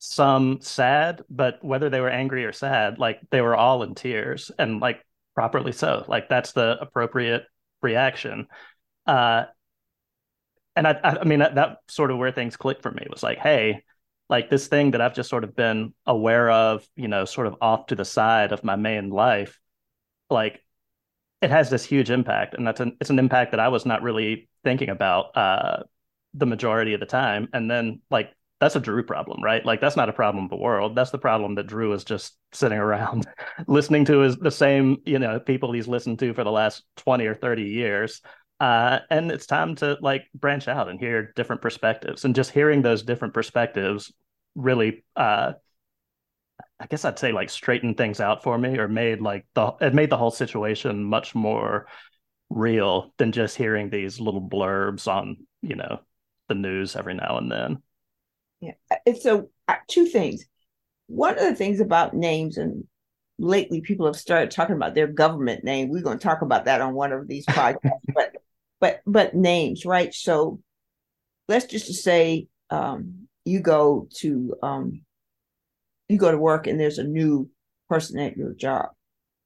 some 0.00 0.60
sad, 0.62 1.22
but 1.28 1.62
whether 1.62 1.90
they 1.90 2.00
were 2.00 2.08
angry 2.08 2.46
or 2.46 2.52
sad, 2.52 2.98
like 2.98 3.20
they 3.30 3.42
were 3.42 3.54
all 3.54 3.82
in 3.82 3.94
tears 3.94 4.50
and 4.58 4.80
like 4.80 5.04
properly 5.34 5.72
so. 5.72 6.06
Like 6.08 6.28
that's 6.28 6.52
the 6.52 6.78
appropriate 6.80 7.44
reaction. 7.82 8.46
Uh, 9.06 9.44
and 10.74 10.86
I, 10.86 10.98
I 11.02 11.24
mean, 11.24 11.40
that, 11.40 11.56
that 11.56 11.78
sort 11.88 12.10
of 12.10 12.16
where 12.16 12.32
things 12.32 12.56
clicked 12.56 12.82
for 12.82 12.90
me 12.90 13.06
was 13.10 13.22
like, 13.22 13.38
hey, 13.38 13.82
like 14.30 14.48
this 14.48 14.68
thing 14.68 14.92
that 14.92 15.02
I've 15.02 15.14
just 15.14 15.28
sort 15.28 15.44
of 15.44 15.54
been 15.54 15.92
aware 16.06 16.50
of, 16.50 16.86
you 16.96 17.08
know, 17.08 17.26
sort 17.26 17.46
of 17.46 17.56
off 17.60 17.86
to 17.88 17.94
the 17.94 18.04
side 18.06 18.52
of 18.52 18.64
my 18.64 18.76
main 18.76 19.10
life, 19.10 19.60
like 20.30 20.64
it 21.42 21.50
has 21.50 21.70
this 21.70 21.84
huge 21.84 22.10
impact, 22.10 22.54
and 22.54 22.66
that's 22.66 22.80
an 22.80 22.96
it's 23.00 23.10
an 23.10 23.18
impact 23.18 23.52
that 23.52 23.60
I 23.60 23.68
was 23.68 23.86
not 23.86 24.02
really 24.02 24.48
thinking 24.64 24.90
about 24.90 25.36
uh, 25.36 25.82
the 26.34 26.46
majority 26.46 26.94
of 26.94 27.00
the 27.00 27.06
time. 27.06 27.48
And 27.52 27.70
then 27.70 28.00
like 28.10 28.32
that's 28.60 28.76
a 28.76 28.80
Drew 28.80 29.02
problem, 29.02 29.42
right? 29.42 29.64
Like 29.64 29.80
that's 29.80 29.96
not 29.96 30.10
a 30.10 30.12
problem 30.12 30.44
of 30.44 30.50
the 30.50 30.56
world. 30.56 30.94
That's 30.94 31.10
the 31.10 31.18
problem 31.18 31.54
that 31.54 31.66
Drew 31.66 31.92
is 31.94 32.04
just 32.04 32.36
sitting 32.52 32.78
around 32.86 33.26
listening 33.66 34.04
to 34.06 34.22
is 34.22 34.36
the 34.36 34.50
same, 34.50 34.98
you 35.06 35.18
know, 35.18 35.40
people 35.40 35.72
he's 35.72 35.88
listened 35.88 36.18
to 36.18 36.34
for 36.34 36.44
the 36.44 36.52
last 36.52 36.84
20 36.98 37.26
or 37.26 37.34
30 37.34 37.62
years. 37.62 38.20
Uh, 38.60 38.98
and 39.08 39.32
it's 39.32 39.46
time 39.46 39.74
to 39.76 39.96
like 40.02 40.24
branch 40.34 40.68
out 40.68 40.90
and 40.90 41.00
hear 41.00 41.32
different 41.34 41.62
perspectives. 41.62 42.26
And 42.26 42.34
just 42.34 42.50
hearing 42.50 42.82
those 42.82 43.02
different 43.02 43.32
perspectives 43.32 44.12
really 44.56 45.04
uh 45.16 45.52
I 46.80 46.86
guess 46.86 47.04
I'd 47.04 47.18
say 47.18 47.30
like 47.30 47.50
straightened 47.50 47.98
things 47.98 48.20
out 48.20 48.42
for 48.42 48.56
me 48.56 48.78
or 48.78 48.88
made 48.88 49.20
like 49.20 49.46
the 49.54 49.72
it 49.82 49.94
made 49.94 50.08
the 50.08 50.16
whole 50.16 50.30
situation 50.30 51.04
much 51.04 51.34
more 51.34 51.86
real 52.48 53.12
than 53.18 53.32
just 53.32 53.56
hearing 53.56 53.90
these 53.90 54.18
little 54.18 54.40
blurbs 54.40 55.06
on, 55.06 55.36
you 55.60 55.76
know, 55.76 56.00
the 56.48 56.54
news 56.54 56.96
every 56.96 57.14
now 57.14 57.36
and 57.36 57.52
then. 57.52 57.82
Yeah. 58.60 58.72
It's 59.04 59.26
a 59.26 59.44
uh, 59.68 59.74
two 59.88 60.06
things. 60.06 60.46
One 61.06 61.34
of 61.34 61.44
the 61.44 61.54
things 61.54 61.80
about 61.80 62.14
names 62.14 62.56
and 62.56 62.84
lately 63.38 63.82
people 63.82 64.06
have 64.06 64.16
started 64.16 64.50
talking 64.50 64.76
about 64.76 64.94
their 64.94 65.06
government 65.06 65.64
name. 65.64 65.90
We're 65.90 66.02
going 66.02 66.18
to 66.18 66.24
talk 66.24 66.40
about 66.40 66.64
that 66.64 66.80
on 66.80 66.94
one 66.94 67.12
of 67.12 67.28
these 67.28 67.46
podcasts, 67.50 68.00
but 68.14 68.36
but 68.80 69.00
but 69.06 69.34
names, 69.34 69.84
right? 69.84 70.14
So 70.14 70.60
let's 71.46 71.66
just 71.66 71.92
say 72.02 72.48
um, 72.70 73.28
you 73.44 73.60
go 73.60 74.08
to 74.16 74.54
um, 74.62 75.02
you 76.10 76.18
go 76.18 76.30
to 76.30 76.38
work 76.38 76.66
and 76.66 76.78
there's 76.78 76.98
a 76.98 77.04
new 77.04 77.48
person 77.88 78.18
at 78.18 78.36
your 78.36 78.52
job 78.52 78.90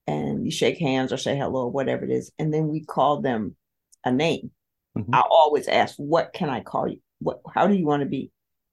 and 0.07 0.45
you 0.45 0.51
shake 0.51 0.79
hands 0.79 1.13
or 1.13 1.17
say 1.17 1.37
hello, 1.37 1.65
or 1.65 1.71
whatever 1.71 2.05
it 2.05 2.11
is, 2.11 2.31
and 2.39 2.53
then 2.53 2.69
we 2.69 2.85
call 2.85 3.21
them 3.21 3.57
a 4.05 4.13
name. 4.13 4.51
Mm-hmm. 4.97 5.15
I 5.15 5.21
always 5.21 5.67
ask, 5.67 5.97
what 5.97 6.33
can 6.33 6.51
I 6.51 6.61
call 6.61 6.89
you? 6.89 7.01
What 7.21 7.41
how 7.53 7.67
do 7.67 7.75
you 7.75 7.87
want 7.87 8.03
to 8.03 8.09
be 8.09 8.31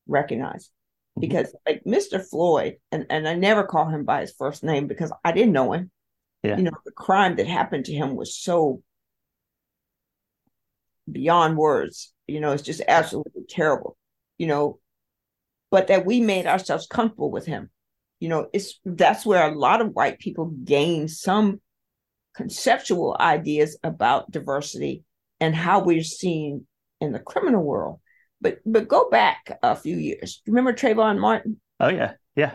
recognized? 0.08 0.70
Mm-hmm. 1.18 1.22
Because 1.22 1.56
like 1.66 1.84
Mr. 1.86 2.24
Floyd, 2.24 2.78
and, 2.92 3.06
and 3.10 3.28
I 3.28 3.36
never 3.36 3.64
call 3.64 3.88
him 3.88 4.04
by 4.04 4.22
his 4.22 4.34
first 4.38 4.64
name 4.64 4.88
because 4.88 5.12
I 5.24 5.32
didn't 5.32 5.54
know 5.54 5.74
him. 5.74 5.90
Yeah. 6.44 6.58
You 6.58 6.64
know, 6.64 6.72
the 6.86 6.92
crime 6.92 7.36
that 7.38 7.48
happened 7.48 7.86
to 7.86 7.94
him 7.94 8.16
was 8.16 8.36
so 8.36 8.82
beyond 11.10 11.56
words. 11.56 12.14
You 12.28 12.40
know, 12.40 12.52
it's 12.52 12.64
just 12.64 12.82
absolutely 12.88 13.44
terrible. 13.48 13.98
You 14.38 14.48
know, 14.48 14.80
but 15.70 15.88
that 15.88 16.06
we 16.06 16.20
made 16.20 16.46
ourselves 16.46 16.88
comfortable 16.88 17.32
with 17.32 17.46
him. 17.46 17.70
You 18.22 18.30
know, 18.30 18.48
it's 18.54 18.80
that's 18.86 19.26
where 19.26 19.46
a 19.46 19.56
lot 19.58 19.82
of 19.82 19.94
white 19.94 20.20
people 20.20 20.54
gain 20.64 21.08
some 21.08 21.60
conceptual 22.36 23.18
ideas 23.20 23.78
about 23.84 24.32
diversity 24.32 25.04
and 25.40 25.56
how 25.56 25.84
we're 25.84 26.04
seen 26.04 26.68
in 27.02 27.12
the 27.12 27.20
criminal 27.20 27.64
world. 27.64 28.00
But 28.40 28.60
but 28.64 28.88
go 28.88 29.10
back 29.10 29.58
a 29.64 29.76
few 29.76 29.98
years. 29.98 30.42
Remember 30.46 30.72
Trayvon 30.72 31.20
Martin? 31.20 31.60
Oh 31.80 31.90
yeah, 31.90 32.14
yeah. 32.36 32.54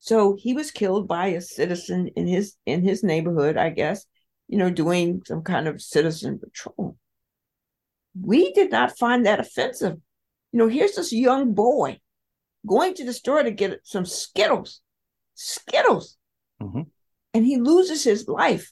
So 0.00 0.36
he 0.38 0.52
was 0.52 0.70
killed 0.70 1.08
by 1.08 1.28
a 1.28 1.40
citizen 1.40 2.08
in 2.14 2.26
his 2.26 2.56
in 2.66 2.84
his 2.84 3.02
neighborhood, 3.02 3.56
I 3.56 3.70
guess. 3.70 4.04
You 4.48 4.58
know, 4.58 4.70
doing 4.70 5.22
some 5.26 5.42
kind 5.42 5.66
of 5.66 5.80
citizen 5.80 6.38
patrol. 6.38 6.96
We 8.20 8.52
did 8.52 8.70
not 8.70 8.98
find 8.98 9.24
that 9.24 9.40
offensive. 9.40 9.96
You 10.52 10.58
know, 10.58 10.68
here's 10.68 10.96
this 10.96 11.12
young 11.12 11.54
boy 11.54 12.00
going 12.66 12.94
to 12.94 13.04
the 13.04 13.12
store 13.12 13.42
to 13.42 13.50
get 13.50 13.80
some 13.84 14.04
Skittles, 14.04 14.80
Skittles, 15.34 16.16
mm-hmm. 16.60 16.82
and 17.34 17.44
he 17.44 17.58
loses 17.58 18.04
his 18.04 18.28
life. 18.28 18.70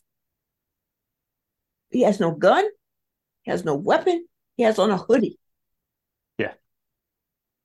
He 1.91 2.03
has 2.03 2.21
no 2.21 2.33
gun, 2.33 2.65
he 3.43 3.51
has 3.51 3.65
no 3.65 3.75
weapon, 3.75 4.27
he 4.57 4.63
has 4.65 4.79
on 4.79 4.91
a 4.91 4.99
hoodie. 4.99 5.39
Yeah. 6.39 6.53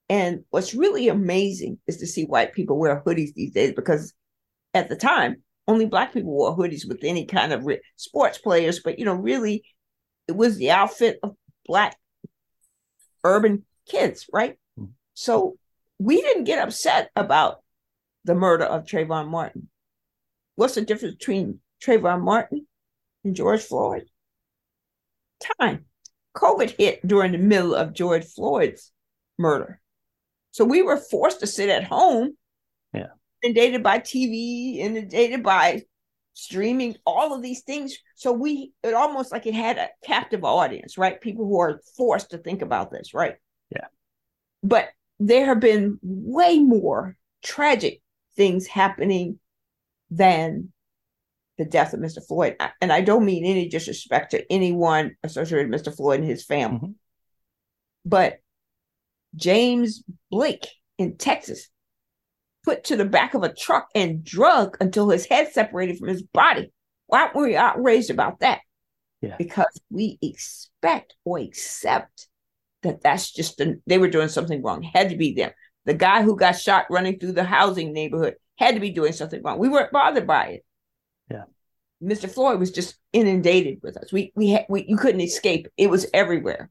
And 0.10 0.44
what's 0.50 0.74
really 0.74 1.10
amazing 1.10 1.80
is 1.88 1.98
to 1.98 2.08
see 2.08 2.24
white 2.24 2.54
people 2.54 2.78
wear 2.78 3.04
hoodies 3.06 3.34
these 3.34 3.52
days 3.52 3.74
because 3.76 4.14
at 4.74 4.90
the 4.90 4.96
time, 4.96 5.44
only 5.68 5.86
black 5.86 6.14
people 6.14 6.32
wore 6.32 6.58
hoodies 6.58 6.88
with 6.88 7.00
any 7.04 7.26
kind 7.26 7.54
of 7.54 7.66
re- 7.66 7.82
sports 7.96 8.38
players, 8.38 8.82
but 8.84 9.00
you 9.00 9.06
know, 9.06 9.14
really, 9.14 9.64
it 10.28 10.36
was 10.36 10.58
the 10.58 10.72
outfit 10.72 11.20
of 11.24 11.36
black 11.66 11.98
urban 13.24 13.66
kids, 13.88 14.28
right? 14.32 14.58
Mm-hmm. 14.78 14.92
So 15.14 15.58
we 16.00 16.22
didn't 16.22 16.44
get 16.44 16.60
upset 16.60 17.10
about 17.16 17.63
the 18.26 18.36
murder 18.36 18.66
of 18.66 18.86
Trayvon 18.86 19.28
Martin. 19.28 19.70
What's 20.56 20.76
the 20.76 20.82
difference 20.82 21.16
between 21.16 21.60
Trayvon 21.84 22.22
Martin 22.22 22.68
and 23.24 23.36
George 23.36 23.62
Floyd? 23.62 24.06
Time. 25.60 25.86
COVID 26.36 26.76
hit 26.78 27.06
during 27.06 27.32
the 27.32 27.38
middle 27.38 27.76
of 27.76 27.94
George 27.94 28.26
Floyd's 28.26 28.92
murder. 29.38 29.80
So 30.52 30.66
we 30.66 30.82
were 30.82 30.98
forced 30.98 31.40
to 31.42 31.48
sit 31.48 31.70
at 31.70 31.84
home. 31.84 32.38
Yeah. 32.94 33.08
Inundated 33.44 33.84
by 33.84 34.00
TV, 34.00 34.86
and 34.86 34.98
inundated 34.98 35.44
by 35.44 35.84
streaming, 36.34 36.96
all 37.06 37.34
of 37.34 37.42
these 37.42 37.62
things. 37.62 37.98
So 38.16 38.32
we 38.32 38.72
it 38.84 38.94
almost 38.94 39.32
like 39.32 39.46
it 39.46 39.54
had 39.54 39.78
a 39.78 39.90
captive 40.06 40.44
audience, 40.44 40.98
right? 40.98 41.20
People 41.20 41.46
who 41.46 41.60
are 41.60 41.82
forced 41.98 42.32
to 42.32 42.38
think 42.38 42.62
about 42.62 42.92
this, 42.92 43.14
right? 43.14 43.36
Yeah. 43.70 43.88
But 44.64 44.90
there 45.20 45.46
have 45.46 45.60
been 45.60 46.00
way 46.02 46.60
more 46.60 47.18
tragic 47.44 48.02
things 48.36 48.68
happening 48.68 49.40
than 50.10 50.72
the 51.58 51.66
death 51.66 51.94
of 51.94 52.00
Mr. 52.00 52.26
Floyd. 52.26 52.56
And 52.82 52.92
I 52.92 53.02
don't 53.02 53.26
mean 53.26 53.46
any 53.46 53.70
disrespect 53.70 54.32
to 54.32 54.52
anyone 54.52 55.16
associated 55.24 55.70
with 55.70 55.82
Mr. 55.82 55.96
Floyd 55.96 56.20
and 56.20 56.30
his 56.30 56.44
family. 56.44 56.78
Mm-hmm. 56.78 56.92
But 58.06 58.40
James 59.36 60.04
Blake 60.30 60.68
in 60.98 61.18
Texas 61.18 61.70
put 62.64 62.86
to 62.86 62.96
the 62.96 63.06
back 63.06 63.34
of 63.34 63.44
a 63.44 63.54
truck 63.54 63.88
and 63.94 64.24
drug 64.24 64.78
until 64.80 65.10
his 65.10 65.26
head 65.26 65.52
separated 65.52 65.98
from 65.98 66.08
his 66.08 66.22
body. 66.22 66.72
Why 67.08 67.30
were 67.34 67.44
we 67.44 67.56
outraged 67.56 68.10
about 68.10 68.40
that? 68.40 68.62
Yeah. 69.22 69.36
Because 69.38 69.82
we 69.90 70.18
expect 70.22 71.16
or 71.24 71.40
accept 71.40 72.28
that 72.82 73.02
that's 73.02 73.32
just 73.32 73.58
the, 73.58 73.80
they 73.88 73.98
were 73.98 74.10
doing 74.10 74.28
something 74.28 74.62
wrong. 74.62 74.82
Had 74.82 75.10
to 75.10 75.18
be 75.18 75.34
them. 75.34 75.52
The 75.86 75.94
guy 75.94 76.24
who 76.24 76.36
got 76.36 76.54
shot 76.54 76.86
running 76.90 77.20
through 77.20 77.34
the 77.34 77.44
housing 77.44 77.94
neighborhood 77.94 78.36
had 78.58 78.76
to 78.76 78.80
be 78.80 78.92
doing 78.92 79.14
something 79.14 79.42
wrong. 79.44 79.60
We 79.60 79.70
weren't 79.70 79.92
bothered 79.92 80.28
by 80.28 80.46
it. 80.46 80.66
Yeah. 81.30 81.44
Mr. 82.02 82.30
Floyd 82.30 82.60
was 82.60 82.72
just 82.72 82.96
inundated 83.12 83.80
with 83.82 83.98
us. 83.98 84.12
We 84.12 84.32
we 84.36 84.50
had 84.50 84.66
we 84.70 84.86
you 84.88 84.98
couldn't 84.98 85.22
escape. 85.22 85.68
It 85.78 85.90
was 85.90 86.06
everywhere. 86.14 86.70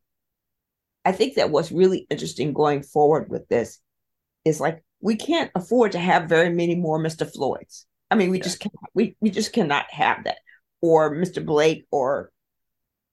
I 1.05 1.13
think 1.13 1.35
that 1.35 1.51
what's 1.51 1.73
really 1.73 2.07
interesting 2.11 2.53
going 2.53 2.83
forward 2.83 3.29
with 3.29 3.49
this 3.49 3.79
is 4.45 4.61
like 4.61 4.85
we 5.01 5.17
can't 5.17 5.51
afford 5.55 5.93
to 5.93 5.99
have 5.99 6.29
very 6.29 6.51
many 6.51 6.77
more 6.77 6.99
Mr. 6.99 7.31
Floyds. 7.31 7.87
I 8.11 8.15
mean, 8.15 8.31
we 8.31 8.39
yeah. 8.39 8.45
just 8.45 8.61
cannot. 8.61 8.91
We 8.95 9.17
we 9.21 9.31
just 9.31 9.53
cannot 9.53 9.87
have 9.91 10.25
that. 10.25 10.39
Or 10.81 11.15
Mr. 11.15 11.45
Blake 11.45 11.87
or 11.91 12.31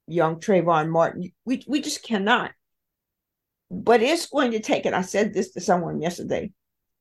young 0.06 0.36
Trayvon 0.36 0.88
Martin. 0.88 1.32
We 1.44 1.64
we 1.66 1.80
just 1.80 2.02
cannot. 2.02 2.52
But 3.70 4.02
it's 4.02 4.26
going 4.26 4.50
to 4.52 4.60
take, 4.60 4.84
and 4.84 4.96
I 4.96 5.02
said 5.02 5.32
this 5.32 5.52
to 5.52 5.60
someone 5.60 6.00
yesterday, 6.00 6.52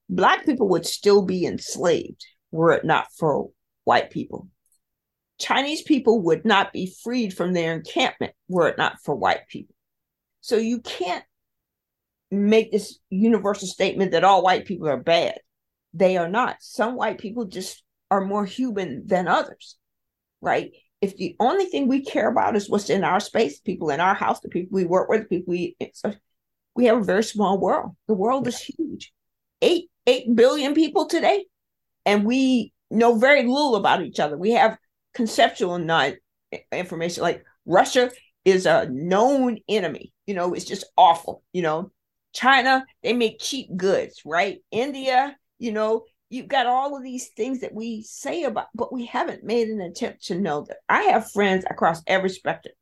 black 0.07 0.45
people 0.45 0.69
would 0.69 0.85
still 0.85 1.23
be 1.23 1.45
enslaved 1.45 2.25
were 2.51 2.71
it 2.71 2.85
not 2.85 3.07
for 3.17 3.49
white 3.83 4.09
people. 4.11 4.47
Chinese 5.39 5.81
people 5.81 6.21
would 6.23 6.45
not 6.45 6.73
be 6.73 6.93
freed 7.03 7.33
from 7.33 7.53
their 7.53 7.73
encampment 7.73 8.33
were 8.47 8.67
it 8.67 8.77
not 8.77 8.97
for 9.03 9.15
white 9.15 9.47
people. 9.47 9.73
So 10.41 10.57
you 10.57 10.81
can't 10.81 11.23
make 12.31 12.71
this 12.71 12.99
universal 13.09 13.67
statement 13.67 14.11
that 14.11 14.23
all 14.23 14.43
white 14.43 14.65
people 14.65 14.87
are 14.89 14.97
bad. 14.97 15.39
They 15.93 16.17
are 16.17 16.29
not. 16.29 16.57
Some 16.59 16.95
white 16.95 17.17
people 17.17 17.45
just 17.45 17.83
are 18.11 18.21
more 18.21 18.45
human 18.45 19.07
than 19.07 19.27
others, 19.27 19.77
right? 20.41 20.71
If 21.01 21.15
the 21.15 21.35
only 21.39 21.65
thing 21.65 21.87
we 21.87 22.03
care 22.03 22.29
about 22.29 22.55
is 22.55 22.69
what's 22.69 22.89
in 22.89 23.03
our 23.03 23.19
space, 23.19 23.59
people 23.59 23.89
in 23.89 23.99
our 23.99 24.13
house, 24.13 24.41
the 24.41 24.49
people 24.49 24.75
we 24.75 24.85
work 24.85 25.09
with, 25.09 25.21
the 25.21 25.27
people 25.27 25.51
we 25.51 25.77
we 26.79 26.85
have 26.85 26.99
a 26.99 27.03
very 27.03 27.23
small 27.23 27.59
world. 27.59 27.91
The 28.07 28.13
world 28.13 28.47
is 28.47 28.57
huge. 28.57 29.11
Eight 29.61 29.89
eight 30.07 30.33
billion 30.33 30.73
people 30.73 31.07
today, 31.07 31.45
and 32.05 32.23
we 32.23 32.71
know 32.89 33.17
very 33.17 33.43
little 33.43 33.75
about 33.75 34.01
each 34.01 34.17
other. 34.21 34.37
We 34.37 34.51
have 34.51 34.77
conceptual 35.13 35.77
not 35.77 36.13
information 36.71 37.21
like 37.21 37.43
Russia 37.65 38.11
is 38.45 38.65
a 38.65 38.87
known 38.89 39.57
enemy. 39.67 40.13
You 40.25 40.35
know, 40.35 40.53
it's 40.53 40.63
just 40.63 40.85
awful. 40.95 41.43
You 41.51 41.63
know, 41.63 41.91
China, 42.33 42.85
they 43.03 43.11
make 43.11 43.41
cheap 43.41 43.75
goods, 43.75 44.21
right? 44.25 44.59
India, 44.71 45.35
you 45.57 45.73
know, 45.73 46.05
you've 46.29 46.47
got 46.47 46.65
all 46.65 46.95
of 46.95 47.03
these 47.03 47.27
things 47.35 47.59
that 47.59 47.73
we 47.73 48.03
say 48.03 48.45
about, 48.45 48.67
but 48.73 48.93
we 48.93 49.05
haven't 49.05 49.43
made 49.43 49.67
an 49.67 49.81
attempt 49.81 50.27
to 50.27 50.39
know 50.39 50.65
that. 50.69 50.77
I 50.87 51.01
have 51.11 51.29
friends 51.29 51.65
across 51.69 52.01
every 52.07 52.29
spectrum 52.29 52.73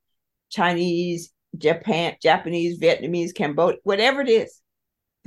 Chinese, 0.51 1.33
Japan, 1.57 2.15
Japanese, 2.21 2.79
Vietnamese, 2.79 3.33
Cambodia, 3.35 3.79
whatever 3.83 4.21
it 4.21 4.29
is. 4.29 4.61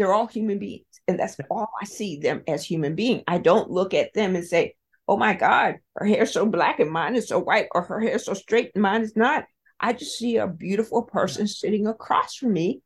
they're 0.00 0.14
all 0.14 0.26
human 0.26 0.58
beings. 0.58 0.86
And 1.06 1.18
that's 1.18 1.36
all 1.50 1.68
I 1.80 1.84
see 1.84 2.20
them 2.20 2.42
as 2.48 2.64
human 2.64 2.94
being. 2.94 3.22
I 3.28 3.36
don't 3.36 3.70
look 3.70 3.92
at 3.92 4.14
them 4.14 4.34
and 4.34 4.46
say, 4.46 4.74
oh 5.06 5.18
my 5.18 5.34
God, 5.34 5.76
her 5.96 6.06
hair's 6.06 6.32
so 6.32 6.46
black 6.46 6.80
and 6.80 6.90
mine 6.90 7.16
is 7.16 7.28
so 7.28 7.38
white, 7.38 7.66
or 7.74 7.82
her 7.82 8.00
hair's 8.00 8.24
so 8.24 8.32
straight 8.32 8.70
and 8.74 8.82
mine 8.82 9.02
is 9.02 9.14
not. 9.14 9.44
I 9.78 9.92
just 9.92 10.16
see 10.16 10.36
a 10.36 10.46
beautiful 10.46 11.02
person 11.02 11.46
sitting 11.46 11.86
across 11.86 12.34
from 12.36 12.54
me 12.54 12.80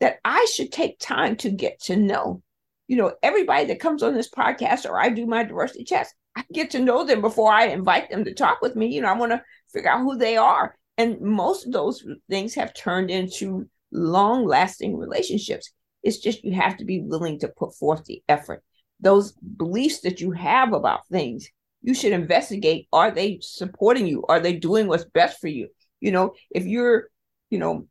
that 0.00 0.18
I 0.24 0.46
should 0.52 0.70
take 0.70 0.98
time 0.98 1.36
to 1.36 1.50
get 1.50 1.80
to 1.84 1.96
know. 1.96 2.42
You 2.88 2.96
know, 2.96 3.14
everybody 3.22 3.66
that 3.66 3.80
comes 3.80 4.02
on 4.02 4.14
this 4.14 4.30
podcast 4.30 4.84
or 4.84 5.00
I 5.00 5.08
do 5.08 5.24
my 5.24 5.44
diversity 5.44 5.84
chats, 5.84 6.12
I 6.36 6.44
get 6.52 6.72
to 6.72 6.78
know 6.80 7.04
them 7.04 7.22
before 7.22 7.50
I 7.52 7.68
invite 7.68 8.10
them 8.10 8.24
to 8.24 8.34
talk 8.34 8.60
with 8.60 8.76
me. 8.76 8.88
You 8.88 9.00
know, 9.00 9.08
I 9.08 9.16
want 9.16 9.32
to 9.32 9.42
figure 9.72 9.90
out 9.90 10.02
who 10.02 10.18
they 10.18 10.36
are. 10.36 10.76
And 10.96 11.20
most 11.20 11.66
of 11.66 11.72
those 11.72 12.04
things 12.30 12.54
have 12.54 12.74
turned 12.74 13.10
into 13.10 13.68
long 13.90 14.44
lasting 14.44 14.96
relationships. 14.96 15.70
It's 16.02 16.18
just 16.18 16.44
you 16.44 16.52
have 16.52 16.76
to 16.76 16.84
be 16.84 17.00
willing 17.00 17.40
to 17.40 17.48
put 17.48 17.74
forth 17.74 18.04
the 18.04 18.22
effort. 18.28 18.62
Those 19.00 19.32
beliefs 19.32 20.00
that 20.00 20.20
you 20.20 20.30
have 20.32 20.72
about 20.72 21.06
things, 21.08 21.48
you 21.82 21.94
should 21.94 22.12
investigate 22.12 22.88
are 22.92 23.10
they 23.10 23.38
supporting 23.42 24.06
you? 24.06 24.24
Are 24.28 24.40
they 24.40 24.54
doing 24.54 24.86
what's 24.86 25.04
best 25.04 25.40
for 25.40 25.48
you? 25.48 25.68
You 26.00 26.12
know, 26.12 26.34
if 26.50 26.64
you're, 26.64 27.08
you 27.50 27.58
know, 27.58 27.88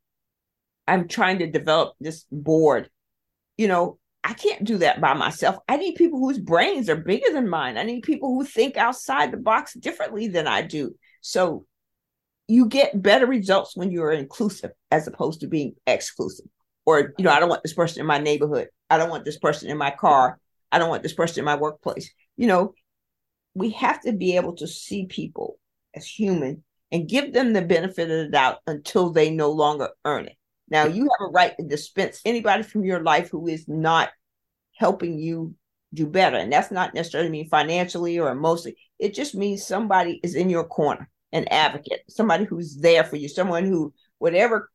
I'm 0.87 1.07
trying 1.07 1.39
to 1.39 1.51
develop 1.51 1.95
this 1.99 2.25
board, 2.31 2.89
you 3.57 3.67
know, 3.67 3.99
I 4.23 4.33
can't 4.33 4.63
do 4.63 4.77
that 4.77 5.01
by 5.01 5.13
myself. 5.13 5.57
I 5.67 5.77
need 5.77 5.95
people 5.95 6.19
whose 6.19 6.39
brains 6.39 6.89
are 6.89 6.95
bigger 6.95 7.33
than 7.33 7.49
mine. 7.49 7.77
I 7.77 7.83
need 7.83 8.03
people 8.03 8.29
who 8.29 8.45
think 8.45 8.77
outside 8.77 9.31
the 9.31 9.37
box 9.37 9.73
differently 9.73 10.27
than 10.27 10.47
I 10.47 10.61
do. 10.61 10.95
So 11.21 11.65
you 12.47 12.67
get 12.67 13.01
better 13.01 13.25
results 13.25 13.75
when 13.75 13.91
you're 13.91 14.11
inclusive 14.11 14.71
as 14.91 15.07
opposed 15.07 15.41
to 15.41 15.47
being 15.47 15.75
exclusive. 15.87 16.45
Or, 16.85 17.13
you 17.17 17.23
know, 17.23 17.31
I 17.31 17.39
don't 17.39 17.49
want 17.49 17.63
this 17.63 17.73
person 17.73 18.01
in 18.01 18.05
my 18.05 18.17
neighborhood. 18.17 18.67
I 18.89 18.97
don't 18.97 19.09
want 19.09 19.25
this 19.25 19.37
person 19.37 19.69
in 19.69 19.77
my 19.77 19.91
car. 19.91 20.39
I 20.71 20.79
don't 20.79 20.89
want 20.89 21.03
this 21.03 21.13
person 21.13 21.39
in 21.39 21.45
my 21.45 21.55
workplace. 21.55 22.11
You 22.35 22.47
know, 22.47 22.73
we 23.53 23.71
have 23.71 24.01
to 24.01 24.11
be 24.11 24.35
able 24.35 24.55
to 24.57 24.67
see 24.67 25.05
people 25.05 25.57
as 25.95 26.05
human 26.05 26.63
and 26.91 27.07
give 27.07 27.33
them 27.33 27.53
the 27.53 27.61
benefit 27.61 28.11
of 28.11 28.25
the 28.25 28.29
doubt 28.29 28.57
until 28.67 29.11
they 29.11 29.31
no 29.31 29.51
longer 29.51 29.89
earn 30.03 30.25
it. 30.25 30.35
Now, 30.69 30.85
you 30.85 31.03
have 31.03 31.27
a 31.27 31.31
right 31.31 31.55
to 31.57 31.65
dispense 31.65 32.21
anybody 32.25 32.63
from 32.63 32.83
your 32.83 33.03
life 33.03 33.29
who 33.29 33.47
is 33.47 33.67
not 33.67 34.09
helping 34.75 35.19
you 35.19 35.55
do 35.93 36.07
better. 36.07 36.37
And 36.37 36.51
that's 36.51 36.71
not 36.71 36.93
necessarily 36.93 37.29
mean 37.29 37.47
financially 37.47 38.19
or 38.19 38.31
emotionally. 38.31 38.77
It 38.99 39.13
just 39.13 39.35
means 39.35 39.65
somebody 39.65 40.19
is 40.23 40.35
in 40.35 40.49
your 40.49 40.63
corner, 40.63 41.09
an 41.33 41.47
advocate, 41.49 42.01
somebody 42.07 42.45
who's 42.45 42.77
there 42.77 43.03
for 43.03 43.17
you, 43.17 43.27
someone 43.27 43.65
who, 43.65 43.93
whatever 44.19 44.71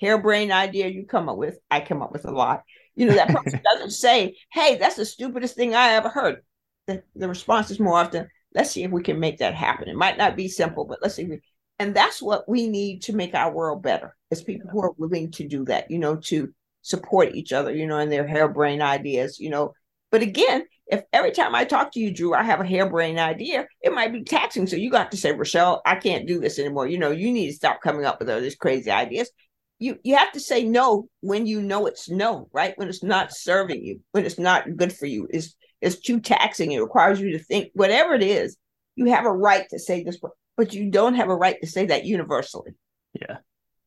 harebrained 0.00 0.52
idea 0.52 0.88
you 0.88 1.06
come 1.06 1.28
up 1.28 1.36
with, 1.36 1.58
I 1.70 1.80
come 1.80 2.02
up 2.02 2.12
with 2.12 2.26
a 2.26 2.30
lot. 2.30 2.64
You 2.96 3.06
know, 3.06 3.14
that 3.14 3.28
person 3.44 3.60
doesn't 3.64 3.92
say, 3.92 4.36
hey, 4.52 4.76
that's 4.76 4.96
the 4.96 5.06
stupidest 5.06 5.54
thing 5.54 5.74
I 5.74 5.92
ever 5.92 6.08
heard. 6.08 6.42
The, 6.86 7.02
the 7.14 7.28
response 7.28 7.70
is 7.70 7.80
more 7.80 7.96
often, 7.96 8.28
let's 8.54 8.72
see 8.72 8.82
if 8.82 8.90
we 8.90 9.02
can 9.02 9.20
make 9.20 9.38
that 9.38 9.54
happen. 9.54 9.88
It 9.88 9.96
might 9.96 10.18
not 10.18 10.36
be 10.36 10.48
simple, 10.48 10.84
but 10.84 10.98
let's 11.00 11.14
see. 11.14 11.24
We, 11.24 11.40
and 11.78 11.94
that's 11.94 12.20
what 12.20 12.48
we 12.48 12.68
need 12.68 13.02
to 13.02 13.14
make 13.14 13.34
our 13.34 13.52
world 13.52 13.82
better 13.82 14.16
is 14.30 14.42
people 14.42 14.68
who 14.70 14.82
are 14.82 14.92
willing 14.98 15.30
to 15.32 15.48
do 15.48 15.64
that, 15.66 15.90
you 15.90 15.98
know, 15.98 16.16
to 16.16 16.52
support 16.82 17.34
each 17.34 17.52
other, 17.52 17.74
you 17.74 17.86
know, 17.86 17.98
in 17.98 18.10
their 18.10 18.26
harebrained 18.26 18.82
ideas, 18.82 19.38
you 19.38 19.50
know. 19.50 19.72
But 20.10 20.22
again, 20.22 20.64
if 20.86 21.02
every 21.12 21.30
time 21.30 21.54
I 21.54 21.64
talk 21.64 21.92
to 21.92 22.00
you, 22.00 22.12
Drew, 22.12 22.34
I 22.34 22.42
have 22.42 22.60
a 22.60 22.66
harebrained 22.66 23.18
idea, 23.18 23.66
it 23.80 23.94
might 23.94 24.12
be 24.12 24.24
taxing. 24.24 24.66
So 24.66 24.76
you 24.76 24.90
got 24.90 25.12
to 25.12 25.16
say, 25.16 25.32
Rochelle, 25.32 25.82
I 25.86 25.94
can't 25.94 26.26
do 26.26 26.40
this 26.40 26.58
anymore. 26.58 26.88
You 26.88 26.98
know, 26.98 27.10
you 27.12 27.32
need 27.32 27.46
to 27.48 27.54
stop 27.54 27.80
coming 27.80 28.04
up 28.04 28.18
with 28.18 28.28
all 28.28 28.40
these 28.40 28.56
crazy 28.56 28.90
ideas. 28.90 29.30
You 29.78 29.98
you 30.02 30.16
have 30.16 30.32
to 30.32 30.40
say 30.40 30.64
no 30.64 31.08
when 31.20 31.46
you 31.46 31.62
know 31.62 31.86
it's 31.86 32.10
no, 32.10 32.48
right? 32.52 32.76
When 32.76 32.88
it's 32.88 33.02
not 33.02 33.32
serving 33.32 33.84
you, 33.84 34.00
when 34.12 34.26
it's 34.26 34.38
not 34.38 34.76
good 34.76 34.92
for 34.92 35.06
you, 35.06 35.26
it's 35.30 35.54
it's 35.80 36.00
too 36.00 36.20
taxing. 36.20 36.72
It 36.72 36.80
requires 36.80 37.20
you 37.20 37.32
to 37.32 37.38
think 37.38 37.70
whatever 37.74 38.14
it 38.14 38.22
is. 38.22 38.56
You 38.96 39.06
have 39.06 39.24
a 39.24 39.32
right 39.32 39.66
to 39.70 39.78
say 39.78 40.02
this, 40.02 40.18
but 40.56 40.74
you 40.74 40.90
don't 40.90 41.14
have 41.14 41.30
a 41.30 41.34
right 41.34 41.56
to 41.62 41.66
say 41.66 41.86
that 41.86 42.04
universally. 42.04 42.72
Yeah. 43.14 43.38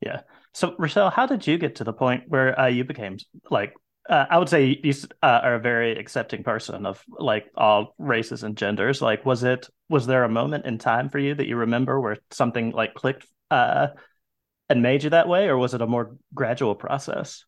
Yeah. 0.02 0.22
So, 0.54 0.76
Rochelle, 0.80 1.10
how 1.10 1.26
did 1.26 1.46
you 1.46 1.58
get 1.58 1.76
to 1.76 1.84
the 1.84 1.94
point 1.94 2.24
where 2.28 2.60
uh, 2.60 2.68
you 2.68 2.84
became 2.84 3.18
like, 3.50 3.74
uh, 4.10 4.26
I 4.30 4.38
would 4.38 4.50
say 4.50 4.80
you 4.84 4.94
uh, 5.22 5.40
are 5.44 5.56
a 5.56 5.60
very 5.60 5.98
accepting 5.98 6.44
person 6.44 6.86
of 6.86 7.04
like 7.08 7.46
all 7.56 7.96
races 7.98 8.44
and 8.44 8.58
genders. 8.58 9.02
Like, 9.02 9.26
was 9.26 9.44
it, 9.44 9.68
was 9.90 10.06
there 10.06 10.24
a 10.24 10.30
moment 10.30 10.66
in 10.66 10.78
time 10.78 11.10
for 11.10 11.20
you 11.20 11.36
that 11.36 11.48
you 11.48 11.56
remember 11.56 12.00
where 12.00 12.18
something 12.32 12.72
like 12.72 12.94
clicked 12.94 13.28
uh, 13.50 13.88
and 14.70 14.82
made 14.82 15.04
you 15.04 15.12
that 15.12 15.28
way, 15.28 15.48
or 15.48 15.58
was 15.58 15.74
it 15.74 15.82
a 15.82 15.88
more 15.88 16.18
gradual 16.34 16.76
process? 16.76 17.46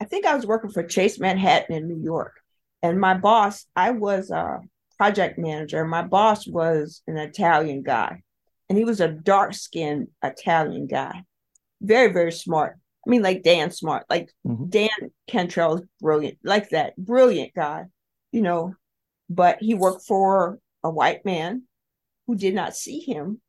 I 0.00 0.04
think 0.04 0.26
I 0.26 0.34
was 0.34 0.46
working 0.46 0.70
for 0.70 0.82
Chase 0.82 1.18
Manhattan 1.18 1.76
in 1.76 1.88
New 1.88 2.02
York. 2.02 2.40
And 2.82 2.98
my 2.98 3.14
boss, 3.14 3.66
I 3.76 3.90
was 3.90 4.30
a 4.30 4.60
project 4.96 5.38
manager. 5.38 5.84
My 5.84 6.02
boss 6.02 6.46
was 6.46 7.02
an 7.06 7.18
Italian 7.18 7.82
guy 7.82 8.22
and 8.70 8.78
he 8.78 8.84
was 8.84 9.00
a 9.00 9.08
dark 9.08 9.52
skinned 9.52 10.06
Italian 10.22 10.86
guy, 10.86 11.24
very, 11.82 12.12
very 12.12 12.30
smart. 12.30 12.78
I 13.06 13.10
mean, 13.10 13.22
like 13.22 13.42
Dan 13.42 13.70
Smart, 13.70 14.04
like 14.10 14.30
mm-hmm. 14.46 14.68
Dan 14.68 14.88
Cantrell 15.26 15.76
is 15.76 15.82
brilliant, 16.00 16.38
like 16.44 16.70
that, 16.70 16.96
brilliant 16.96 17.54
guy, 17.54 17.84
you 18.32 18.42
know. 18.42 18.74
But 19.28 19.58
he 19.60 19.74
worked 19.74 20.06
for 20.06 20.58
a 20.82 20.90
white 20.90 21.24
man 21.24 21.62
who 22.26 22.36
did 22.36 22.54
not 22.54 22.76
see 22.76 23.00
him 23.00 23.40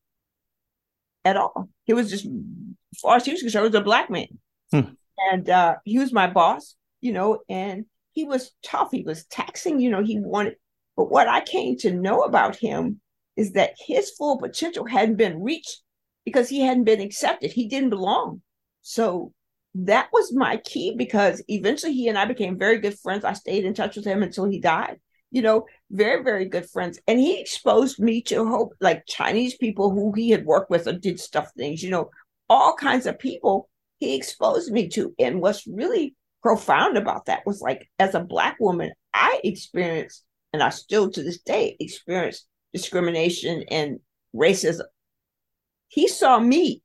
at 1.25 1.37
all. 1.37 1.69
He 1.85 1.93
was 1.93 2.09
just, 2.09 2.25
as 2.25 2.99
far 3.01 3.15
as 3.17 3.25
he 3.25 3.31
was 3.31 3.41
concerned, 3.41 3.65
was 3.65 3.75
a 3.75 3.81
black 3.81 4.09
man. 4.09 4.39
Hmm. 4.71 4.93
And 5.31 5.49
uh, 5.49 5.75
he 5.83 5.99
was 5.99 6.13
my 6.13 6.27
boss, 6.27 6.75
you 7.01 7.11
know, 7.13 7.39
and 7.49 7.85
he 8.13 8.23
was 8.23 8.51
tough. 8.63 8.89
He 8.91 9.03
was 9.03 9.25
taxing, 9.25 9.79
you 9.79 9.89
know, 9.89 10.03
he 10.03 10.19
wanted, 10.19 10.55
but 10.95 11.11
what 11.11 11.27
I 11.27 11.41
came 11.41 11.77
to 11.77 11.91
know 11.91 12.21
about 12.21 12.55
him 12.55 13.01
is 13.35 13.53
that 13.53 13.75
his 13.79 14.11
full 14.11 14.37
potential 14.37 14.85
hadn't 14.85 15.15
been 15.15 15.41
reached 15.41 15.81
because 16.25 16.49
he 16.49 16.61
hadn't 16.61 16.83
been 16.83 17.01
accepted. 17.01 17.51
He 17.51 17.67
didn't 17.67 17.89
belong. 17.89 18.41
So 18.81 19.33
that 19.73 20.09
was 20.11 20.33
my 20.33 20.57
key 20.57 20.93
because 20.97 21.43
eventually 21.47 21.93
he 21.93 22.07
and 22.07 22.17
I 22.17 22.25
became 22.25 22.57
very 22.57 22.79
good 22.79 22.97
friends. 22.99 23.23
I 23.23 23.33
stayed 23.33 23.65
in 23.65 23.73
touch 23.73 23.95
with 23.95 24.05
him 24.05 24.23
until 24.23 24.45
he 24.45 24.59
died. 24.59 24.99
You 25.33 25.41
know, 25.41 25.65
very, 25.89 26.23
very 26.23 26.45
good 26.45 26.69
friends. 26.69 26.99
And 27.07 27.17
he 27.17 27.39
exposed 27.39 27.99
me 27.99 28.21
to 28.23 28.45
hope, 28.45 28.73
like 28.81 29.05
Chinese 29.07 29.55
people 29.55 29.89
who 29.89 30.11
he 30.11 30.29
had 30.29 30.45
worked 30.45 30.69
with 30.69 30.87
or 30.87 30.93
did 30.93 31.21
stuff 31.21 31.49
things, 31.55 31.81
you 31.81 31.89
know, 31.89 32.09
all 32.49 32.75
kinds 32.75 33.05
of 33.05 33.17
people 33.17 33.69
he 33.99 34.15
exposed 34.15 34.71
me 34.71 34.89
to. 34.89 35.15
And 35.17 35.39
what's 35.39 35.65
really 35.65 36.15
profound 36.41 36.97
about 36.97 37.27
that 37.27 37.45
was 37.45 37.61
like, 37.61 37.89
as 37.97 38.13
a 38.13 38.19
Black 38.19 38.57
woman, 38.59 38.91
I 39.13 39.39
experienced, 39.43 40.25
and 40.51 40.61
I 40.61 40.69
still 40.69 41.09
to 41.11 41.23
this 41.23 41.39
day 41.39 41.77
experience 41.79 42.45
discrimination 42.73 43.63
and 43.69 43.99
racism. 44.35 44.85
He 45.87 46.07
saw 46.07 46.39
me. 46.39 46.81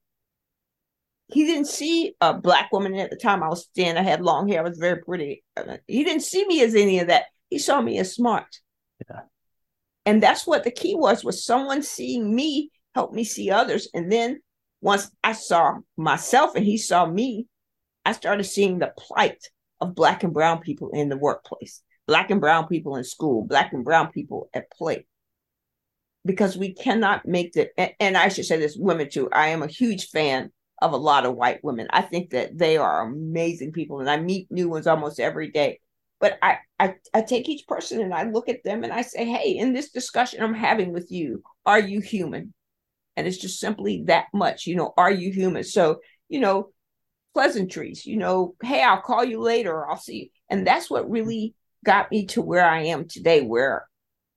He 1.29 1.45
didn't 1.45 1.67
see 1.67 2.15
a 2.21 2.35
black 2.35 2.73
woman 2.73 2.95
at 2.95 3.11
the 3.11 3.17
time 3.17 3.43
I 3.43 3.49
was 3.49 3.69
thin. 3.75 3.97
I 3.97 4.03
had 4.03 4.23
long 4.23 4.49
hair. 4.49 4.61
I 4.61 4.69
was 4.69 4.79
very 4.79 5.03
pretty. 5.03 5.43
He 5.87 6.05
didn't 6.05 6.23
see 6.23 6.47
me 6.47 6.63
as 6.63 6.75
any 6.75 7.01
of 7.01 7.09
that. 7.09 7.25
He 7.51 7.59
saw 7.59 7.81
me 7.81 7.99
as 7.99 8.15
smart. 8.15 8.61
Yeah. 9.09 9.23
And 10.05 10.23
that's 10.23 10.47
what 10.47 10.63
the 10.63 10.71
key 10.71 10.95
was, 10.95 11.25
was 11.25 11.45
someone 11.45 11.83
seeing 11.83 12.35
me 12.35 12.71
help 12.95 13.13
me 13.13 13.25
see 13.25 13.51
others. 13.51 13.89
And 13.93 14.11
then 14.11 14.41
once 14.81 15.11
I 15.25 15.33
saw 15.33 15.79
myself 15.97 16.55
and 16.55 16.65
he 16.65 16.79
saw 16.79 17.07
me, 17.07 17.47
I 18.05 18.13
started 18.13 18.45
seeing 18.45 18.79
the 18.79 18.93
plight 18.97 19.49
of 19.81 19.97
black 19.97 20.23
and 20.23 20.33
brown 20.33 20.61
people 20.61 20.91
in 20.93 21.09
the 21.09 21.17
workplace, 21.17 21.83
black 22.07 22.31
and 22.31 22.41
brown 22.41 22.69
people 22.69 22.95
in 22.97 23.05
school, 23.05 23.45
black 23.45 23.73
and 23.73 23.85
brown 23.85 24.13
people 24.13 24.49
at 24.55 24.71
play 24.71 25.07
because 26.25 26.57
we 26.57 26.75
cannot 26.75 27.27
make 27.27 27.53
the 27.53 27.71
and 28.03 28.17
I 28.17 28.29
should 28.29 28.45
say 28.45 28.59
this 28.59 28.77
women 28.77 29.09
too. 29.09 29.29
I 29.33 29.49
am 29.49 29.63
a 29.63 29.69
huge 29.69 30.09
fan 30.09 30.51
of 30.83 30.93
a 30.93 30.97
lot 30.97 31.27
of 31.27 31.35
white 31.35 31.63
women. 31.63 31.87
I 31.91 32.03
think 32.03 32.31
that 32.31 32.57
they 32.57 32.77
are 32.77 33.03
amazing 33.03 33.73
people 33.73 34.01
and 34.01 34.11
I 34.11 34.19
meet 34.19 34.51
new 34.51 34.69
ones 34.69 34.87
almost 34.87 35.21
every 35.21 35.51
day. 35.51 35.81
But 36.19 36.39
I, 36.43 36.59
I 36.79 36.95
I 37.13 37.21
take 37.21 37.49
each 37.49 37.67
person 37.67 38.01
and 38.01 38.15
I 38.15 38.25
look 38.25 38.49
at 38.49 38.65
them 38.65 38.85
and 38.85 38.93
I 38.93 39.03
say, 39.03 39.27
hey, 39.27 39.57
in 39.57 39.73
this 39.73 39.91
discussion 39.91 40.43
I'm 40.43 40.55
having 40.55 40.93
with 40.93 41.11
you, 41.11 41.43
are 41.67 41.79
you 41.79 42.01
human? 42.01 42.55
And 43.17 43.27
it's 43.27 43.39
just 43.39 43.61
simply 43.61 44.05
that 44.07 44.27
much, 44.33 44.67
you 44.67 44.77
know, 44.77 44.93
are 44.97 45.11
you 45.11 45.31
human? 45.31 45.65
So, 45.65 46.01
you 46.29 46.41
know, 46.41 46.71
pleasantries, 47.35 48.07
you 48.07 48.17
know, 48.17 48.55
hey, 48.63 48.83
I'll 48.83 49.01
call 49.03 49.25
you 49.25 49.41
later, 49.41 49.89
I'll 49.89 49.99
see 49.99 50.17
you. 50.17 50.29
And 50.49 50.67
that's 50.67 50.91
what 50.91 51.11
really 51.11 51.55
got 51.85 52.11
me 52.11 52.27
to 52.27 52.43
where 52.43 52.65
I 52.65 52.85
am 52.85 53.09
today, 53.09 53.43
where 53.43 53.87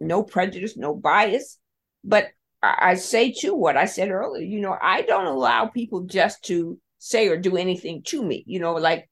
no 0.01 0.23
prejudice, 0.23 0.75
no 0.75 0.93
bias, 0.93 1.57
but 2.03 2.27
I 2.61 2.95
say 2.95 3.31
too 3.31 3.55
what 3.55 3.77
I 3.77 3.85
said 3.85 4.09
earlier, 4.11 4.43
you 4.43 4.59
know, 4.59 4.75
I 4.81 5.03
don't 5.03 5.25
allow 5.25 5.67
people 5.67 6.01
just 6.01 6.43
to 6.45 6.77
say 6.97 7.27
or 7.29 7.37
do 7.37 7.55
anything 7.55 8.03
to 8.07 8.21
me, 8.21 8.43
you 8.45 8.59
know, 8.59 8.73
like, 8.73 9.09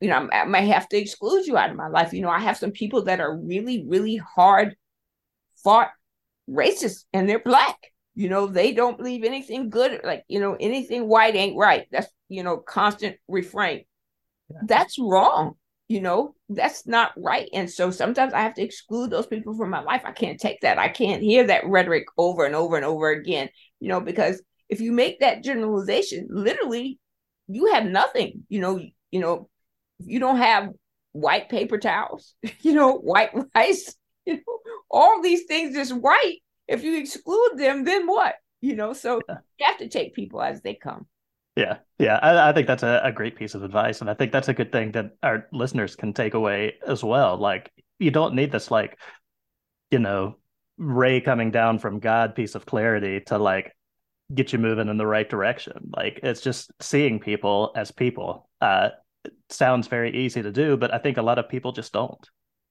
you 0.00 0.08
know, 0.08 0.28
I 0.30 0.44
might 0.44 0.62
have 0.62 0.88
to 0.90 0.96
exclude 0.96 1.46
you 1.46 1.56
out 1.56 1.70
of 1.70 1.76
my 1.76 1.88
life. 1.88 2.12
You 2.12 2.20
know, 2.20 2.28
I 2.28 2.40
have 2.40 2.58
some 2.58 2.70
people 2.70 3.04
that 3.04 3.20
are 3.20 3.36
really, 3.36 3.84
really 3.86 4.16
hard 4.16 4.76
fought 5.64 5.90
racist 6.48 7.04
and 7.12 7.28
they're 7.28 7.38
black. 7.38 7.76
You 8.14 8.28
know, 8.28 8.46
they 8.46 8.72
don't 8.72 8.98
believe 8.98 9.24
anything 9.24 9.70
good, 9.70 10.00
like, 10.04 10.24
you 10.28 10.40
know, 10.40 10.56
anything 10.58 11.08
white 11.08 11.36
ain't 11.36 11.56
right. 11.56 11.86
That's, 11.90 12.08
you 12.28 12.42
know, 12.42 12.58
constant 12.58 13.16
refrain. 13.28 13.84
Yeah. 14.50 14.58
That's 14.64 14.98
wrong. 14.98 15.54
You 15.88 16.02
know, 16.02 16.34
that's 16.50 16.86
not 16.86 17.12
right. 17.16 17.48
And 17.54 17.70
so 17.70 17.90
sometimes 17.90 18.34
I 18.34 18.40
have 18.40 18.54
to 18.54 18.62
exclude 18.62 19.10
those 19.10 19.26
people 19.26 19.56
from 19.56 19.70
my 19.70 19.80
life. 19.80 20.02
I 20.04 20.12
can't 20.12 20.38
take 20.38 20.60
that. 20.60 20.78
I 20.78 20.88
can't 20.88 21.22
hear 21.22 21.46
that 21.46 21.66
rhetoric 21.66 22.04
over 22.18 22.44
and 22.44 22.54
over 22.54 22.76
and 22.76 22.84
over 22.84 23.10
again, 23.10 23.48
you 23.80 23.88
know, 23.88 24.00
because 24.00 24.42
if 24.68 24.82
you 24.82 24.92
make 24.92 25.20
that 25.20 25.42
generalization, 25.42 26.28
literally 26.30 26.98
you 27.48 27.72
have 27.72 27.86
nothing, 27.86 28.44
you 28.50 28.60
know, 28.60 28.78
you 29.10 29.20
know, 29.20 29.48
you 29.98 30.20
don't 30.20 30.36
have 30.36 30.68
white 31.12 31.48
paper 31.48 31.78
towels, 31.78 32.34
you 32.60 32.74
know, 32.74 32.92
white 32.92 33.30
rice, 33.54 33.94
you 34.26 34.34
know, 34.34 34.58
all 34.90 35.22
these 35.22 35.44
things 35.46 35.74
is 35.74 35.92
white. 35.92 36.38
If 36.66 36.84
you 36.84 36.98
exclude 36.98 37.52
them, 37.56 37.84
then 37.84 38.06
what? 38.06 38.34
You 38.60 38.76
know, 38.76 38.92
so 38.92 39.20
you 39.26 39.66
have 39.66 39.78
to 39.78 39.88
take 39.88 40.14
people 40.14 40.42
as 40.42 40.60
they 40.60 40.74
come. 40.74 41.06
Yeah, 41.58 41.78
yeah, 41.98 42.20
I, 42.22 42.50
I 42.50 42.52
think 42.52 42.68
that's 42.68 42.84
a, 42.84 43.00
a, 43.02 43.10
great 43.10 43.34
piece 43.34 43.56
of 43.56 43.64
advice, 43.64 44.00
and 44.00 44.08
I 44.08 44.14
think 44.14 44.30
that's 44.30 44.46
a 44.46 44.54
good 44.54 44.70
thing 44.70 44.92
that 44.92 45.16
our 45.24 45.48
listeners 45.52 45.96
can 45.96 46.12
take 46.12 46.34
away 46.34 46.74
as 46.86 47.02
well. 47.02 47.36
Like, 47.36 47.72
you 47.98 48.12
don't 48.12 48.36
need 48.36 48.52
this, 48.52 48.70
like, 48.70 48.96
you 49.90 49.98
know, 49.98 50.36
ray 50.76 51.20
coming 51.20 51.50
down 51.50 51.80
from 51.80 51.98
God 51.98 52.36
piece 52.36 52.54
of 52.54 52.64
clarity 52.64 53.22
to 53.26 53.38
like 53.38 53.74
get 54.32 54.52
you 54.52 54.60
moving 54.60 54.86
in 54.86 54.98
the 54.98 55.06
right 55.06 55.28
direction. 55.28 55.90
Like, 55.96 56.20
it's 56.22 56.42
just 56.42 56.70
seeing 56.80 57.18
people 57.18 57.72
as 57.74 57.90
people. 57.90 58.48
Uh, 58.60 58.90
sounds 59.50 59.88
very 59.88 60.16
easy 60.16 60.42
to 60.42 60.52
do, 60.52 60.76
but 60.76 60.94
I 60.94 60.98
think 60.98 61.16
a 61.16 61.22
lot 61.22 61.40
of 61.40 61.48
people 61.48 61.72
just 61.72 61.92
don't. 61.92 62.24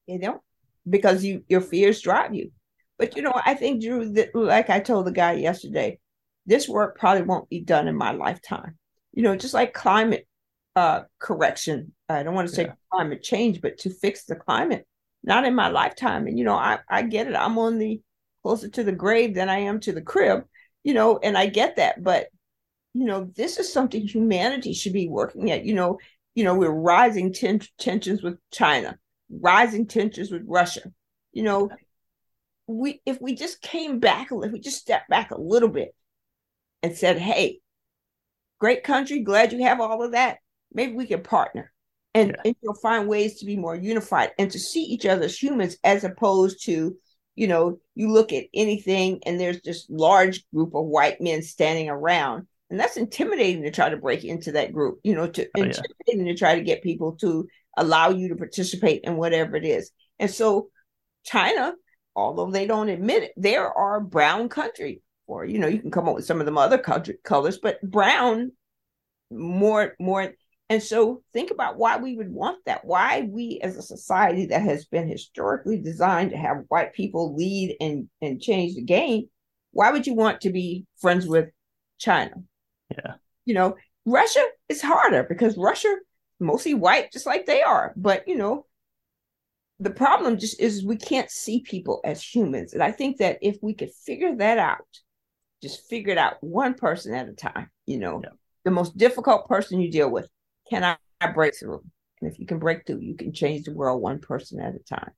You 0.05 0.17
don't 0.17 0.41
because 0.89 1.25
you 1.25 1.43
your 1.49 1.59
fears 1.59 1.99
drive 1.99 2.33
you. 2.33 2.51
But 2.97 3.17
you 3.17 3.21
know, 3.21 3.33
I 3.45 3.53
think 3.53 3.83
Drew, 3.83 4.13
that, 4.13 4.33
like 4.33 4.69
I 4.69 4.79
told 4.79 5.07
the 5.07 5.11
guy 5.11 5.33
yesterday, 5.33 5.99
this 6.47 6.67
work 6.67 6.97
probably 6.97 7.23
won't 7.23 7.49
be 7.49 7.59
done 7.59 7.87
in 7.87 7.95
my 7.95 8.11
lifetime. 8.11 8.77
You 9.13 9.23
know, 9.23 9.35
just 9.35 9.53
like 9.53 9.73
climate 9.73 10.27
uh, 10.75 11.01
correction. 11.19 11.91
I 12.09 12.23
don't 12.23 12.33
want 12.33 12.47
to 12.47 12.55
say 12.55 12.63
yeah. 12.63 12.73
climate 12.91 13.21
change, 13.21 13.61
but 13.61 13.77
to 13.79 13.89
fix 13.89 14.23
the 14.23 14.35
climate, 14.35 14.87
not 15.23 15.45
in 15.45 15.53
my 15.53 15.67
lifetime. 15.67 16.25
And 16.25 16.39
you 16.39 16.45
know, 16.45 16.55
I 16.55 16.79
I 16.89 17.03
get 17.03 17.27
it. 17.27 17.35
I'm 17.35 17.57
on 17.57 17.77
the 17.77 18.01
closer 18.41 18.69
to 18.69 18.83
the 18.83 18.93
grave 18.93 19.35
than 19.35 19.49
I 19.49 19.59
am 19.59 19.79
to 19.81 19.91
the 19.91 20.01
crib. 20.01 20.45
You 20.83 20.93
know, 20.93 21.19
and 21.21 21.37
I 21.37 21.47
get 21.47 21.75
that, 21.75 22.01
but 22.01 22.27
you 22.93 23.05
know, 23.05 23.29
this 23.35 23.59
is 23.59 23.71
something 23.71 24.07
humanity 24.07 24.73
should 24.73 24.93
be 24.93 25.09
working 25.09 25.51
at. 25.51 25.65
You 25.65 25.75
know, 25.75 25.99
you 26.33 26.45
know, 26.45 26.55
we're 26.55 26.69
rising 26.69 27.33
ten- 27.33 27.61
tensions 27.77 28.23
with 28.23 28.37
China, 28.51 28.97
rising 29.29 29.85
tensions 29.85 30.31
with 30.31 30.43
Russia. 30.47 30.83
You 31.33 31.43
know, 31.43 31.69
we 32.67 33.01
if 33.05 33.19
we 33.19 33.35
just 33.35 33.61
came 33.61 33.99
back, 33.99 34.29
if 34.31 34.51
we 34.51 34.59
just 34.59 34.79
stepped 34.79 35.09
back 35.09 35.31
a 35.31 35.41
little 35.41 35.69
bit 35.69 35.93
and 36.83 36.95
said, 36.95 37.17
hey, 37.17 37.59
great 38.59 38.83
country, 38.83 39.19
glad 39.19 39.51
you 39.51 39.63
have 39.63 39.79
all 39.79 40.03
of 40.03 40.11
that. 40.11 40.37
Maybe 40.71 40.93
we 40.93 41.05
can 41.05 41.21
partner 41.21 41.71
and, 42.13 42.29
yeah. 42.29 42.41
and 42.45 42.55
you'll 42.61 42.75
find 42.75 43.07
ways 43.07 43.39
to 43.39 43.45
be 43.45 43.55
more 43.55 43.75
unified 43.75 44.31
and 44.37 44.51
to 44.51 44.59
see 44.59 44.83
each 44.83 45.05
other 45.05 45.25
as 45.25 45.41
humans 45.41 45.77
as 45.83 46.03
opposed 46.03 46.63
to, 46.65 46.95
you 47.35 47.47
know, 47.47 47.79
you 47.95 48.11
look 48.11 48.33
at 48.33 48.45
anything 48.53 49.21
and 49.25 49.39
there's 49.39 49.61
this 49.61 49.85
large 49.89 50.43
group 50.51 50.73
of 50.73 50.85
white 50.85 51.21
men 51.21 51.41
standing 51.41 51.89
around. 51.89 52.47
And 52.69 52.79
that's 52.79 52.97
intimidating 52.97 53.63
to 53.63 53.71
try 53.71 53.89
to 53.89 53.97
break 53.97 54.25
into 54.25 54.51
that 54.53 54.73
group, 54.73 54.99
you 55.03 55.15
know, 55.15 55.27
to 55.27 55.43
oh, 55.43 55.61
intimidating 55.61 56.25
yeah. 56.25 56.33
to 56.33 56.37
try 56.37 56.55
to 56.55 56.63
get 56.63 56.83
people 56.83 57.13
to 57.17 57.47
allow 57.77 58.09
you 58.09 58.29
to 58.29 58.35
participate 58.35 59.01
in 59.03 59.15
whatever 59.15 59.55
it 59.55 59.63
is. 59.63 59.91
And 60.19 60.29
so 60.29 60.69
China, 61.23 61.75
although 62.15 62.51
they 62.51 62.65
don't 62.65 62.89
admit 62.89 63.23
it, 63.23 63.31
there 63.37 63.71
are 63.71 64.01
brown 64.01 64.49
country 64.49 65.01
or 65.27 65.45
you 65.45 65.59
know 65.59 65.67
you 65.67 65.79
can 65.79 65.91
come 65.91 66.07
up 66.07 66.15
with 66.15 66.25
some 66.25 66.39
of 66.39 66.45
them 66.45 66.57
other 66.57 66.77
colors 66.77 67.59
but 67.61 67.81
brown 67.81 68.51
more 69.29 69.93
more 69.99 70.33
and 70.69 70.83
so 70.83 71.23
think 71.33 71.51
about 71.51 71.77
why 71.77 71.97
we 71.97 72.15
would 72.15 72.31
want 72.31 72.57
that 72.65 72.83
why 72.83 73.27
we 73.29 73.59
as 73.61 73.77
a 73.77 73.81
society 73.81 74.47
that 74.47 74.61
has 74.61 74.85
been 74.85 75.07
historically 75.07 75.77
designed 75.77 76.31
to 76.31 76.37
have 76.37 76.65
white 76.69 76.93
people 76.93 77.35
lead 77.35 77.75
and 77.79 78.09
and 78.21 78.41
change 78.41 78.75
the 78.75 78.81
game 78.81 79.25
why 79.71 79.91
would 79.91 80.07
you 80.07 80.15
want 80.15 80.41
to 80.41 80.49
be 80.49 80.85
friends 80.99 81.27
with 81.27 81.49
china? 81.99 82.31
Yeah. 82.91 83.15
You 83.45 83.53
know 83.53 83.75
russia 84.05 84.43
is 84.69 84.81
harder 84.81 85.23
because 85.23 85.57
russia 85.57 85.93
mostly 86.39 86.73
white 86.73 87.11
just 87.11 87.25
like 87.25 87.45
they 87.45 87.61
are 87.61 87.93
but 87.97 88.27
you 88.27 88.37
know 88.37 88.65
the 89.79 89.89
problem 89.89 90.39
just 90.39 90.59
is 90.59 90.83
we 90.83 90.95
can't 90.95 91.29
see 91.29 91.61
people 91.61 91.99
as 92.05 92.21
humans 92.23 92.73
and 92.73 92.81
i 92.81 92.91
think 92.91 93.17
that 93.17 93.37
if 93.41 93.57
we 93.61 93.73
could 93.73 93.91
figure 94.05 94.35
that 94.35 94.57
out 94.57 94.87
just 95.61 95.89
figure 95.89 96.11
it 96.11 96.17
out 96.17 96.35
one 96.41 96.73
person 96.73 97.13
at 97.13 97.27
a 97.27 97.33
time. 97.33 97.69
You 97.85 97.99
know, 97.99 98.21
yeah. 98.23 98.29
the 98.65 98.71
most 98.71 98.97
difficult 98.97 99.47
person 99.47 99.81
you 99.81 99.91
deal 99.91 100.09
with. 100.09 100.27
Can 100.69 100.83
I, 100.83 100.97
I 101.21 101.31
break 101.31 101.57
through? 101.57 101.81
And 102.21 102.31
if 102.31 102.39
you 102.39 102.45
can 102.45 102.59
break 102.59 102.85
through, 102.85 102.99
you 102.99 103.15
can 103.15 103.33
change 103.33 103.65
the 103.65 103.73
world 103.73 104.01
one 104.01 104.19
person 104.19 104.59
at 104.59 104.75
a 104.75 104.79
time. 104.79 105.11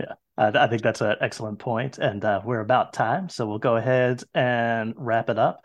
Yeah, 0.00 0.14
I 0.36 0.66
think 0.68 0.82
that's 0.82 1.00
an 1.00 1.16
excellent 1.20 1.58
point. 1.58 1.98
And 1.98 2.24
uh, 2.24 2.40
we're 2.44 2.60
about 2.60 2.92
time. 2.92 3.28
So 3.28 3.46
we'll 3.46 3.58
go 3.58 3.76
ahead 3.76 4.22
and 4.34 4.94
wrap 4.96 5.28
it 5.28 5.38
up. 5.38 5.60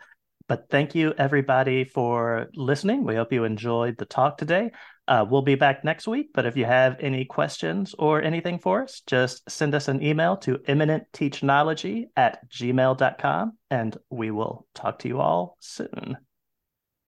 But 0.46 0.66
thank 0.70 0.94
you, 0.94 1.14
everybody, 1.16 1.84
for 1.84 2.48
listening. 2.54 3.04
We 3.04 3.14
hope 3.14 3.32
you 3.32 3.44
enjoyed 3.44 3.96
the 3.96 4.04
talk 4.04 4.36
today. 4.36 4.72
Uh, 5.06 5.24
we'll 5.28 5.42
be 5.42 5.54
back 5.54 5.84
next 5.84 6.08
week, 6.08 6.30
but 6.32 6.46
if 6.46 6.56
you 6.56 6.64
have 6.64 6.96
any 7.00 7.24
questions 7.24 7.94
or 7.98 8.22
anything 8.22 8.58
for 8.58 8.82
us, 8.82 9.02
just 9.06 9.48
send 9.50 9.74
us 9.74 9.88
an 9.88 10.02
email 10.02 10.36
to 10.38 10.56
imminentteachnology 10.58 12.06
at 12.16 12.48
gmail.com 12.48 13.52
and 13.70 13.96
we 14.10 14.30
will 14.30 14.66
talk 14.74 14.98
to 15.00 15.08
you 15.08 15.20
all 15.20 15.56
soon. 15.60 16.16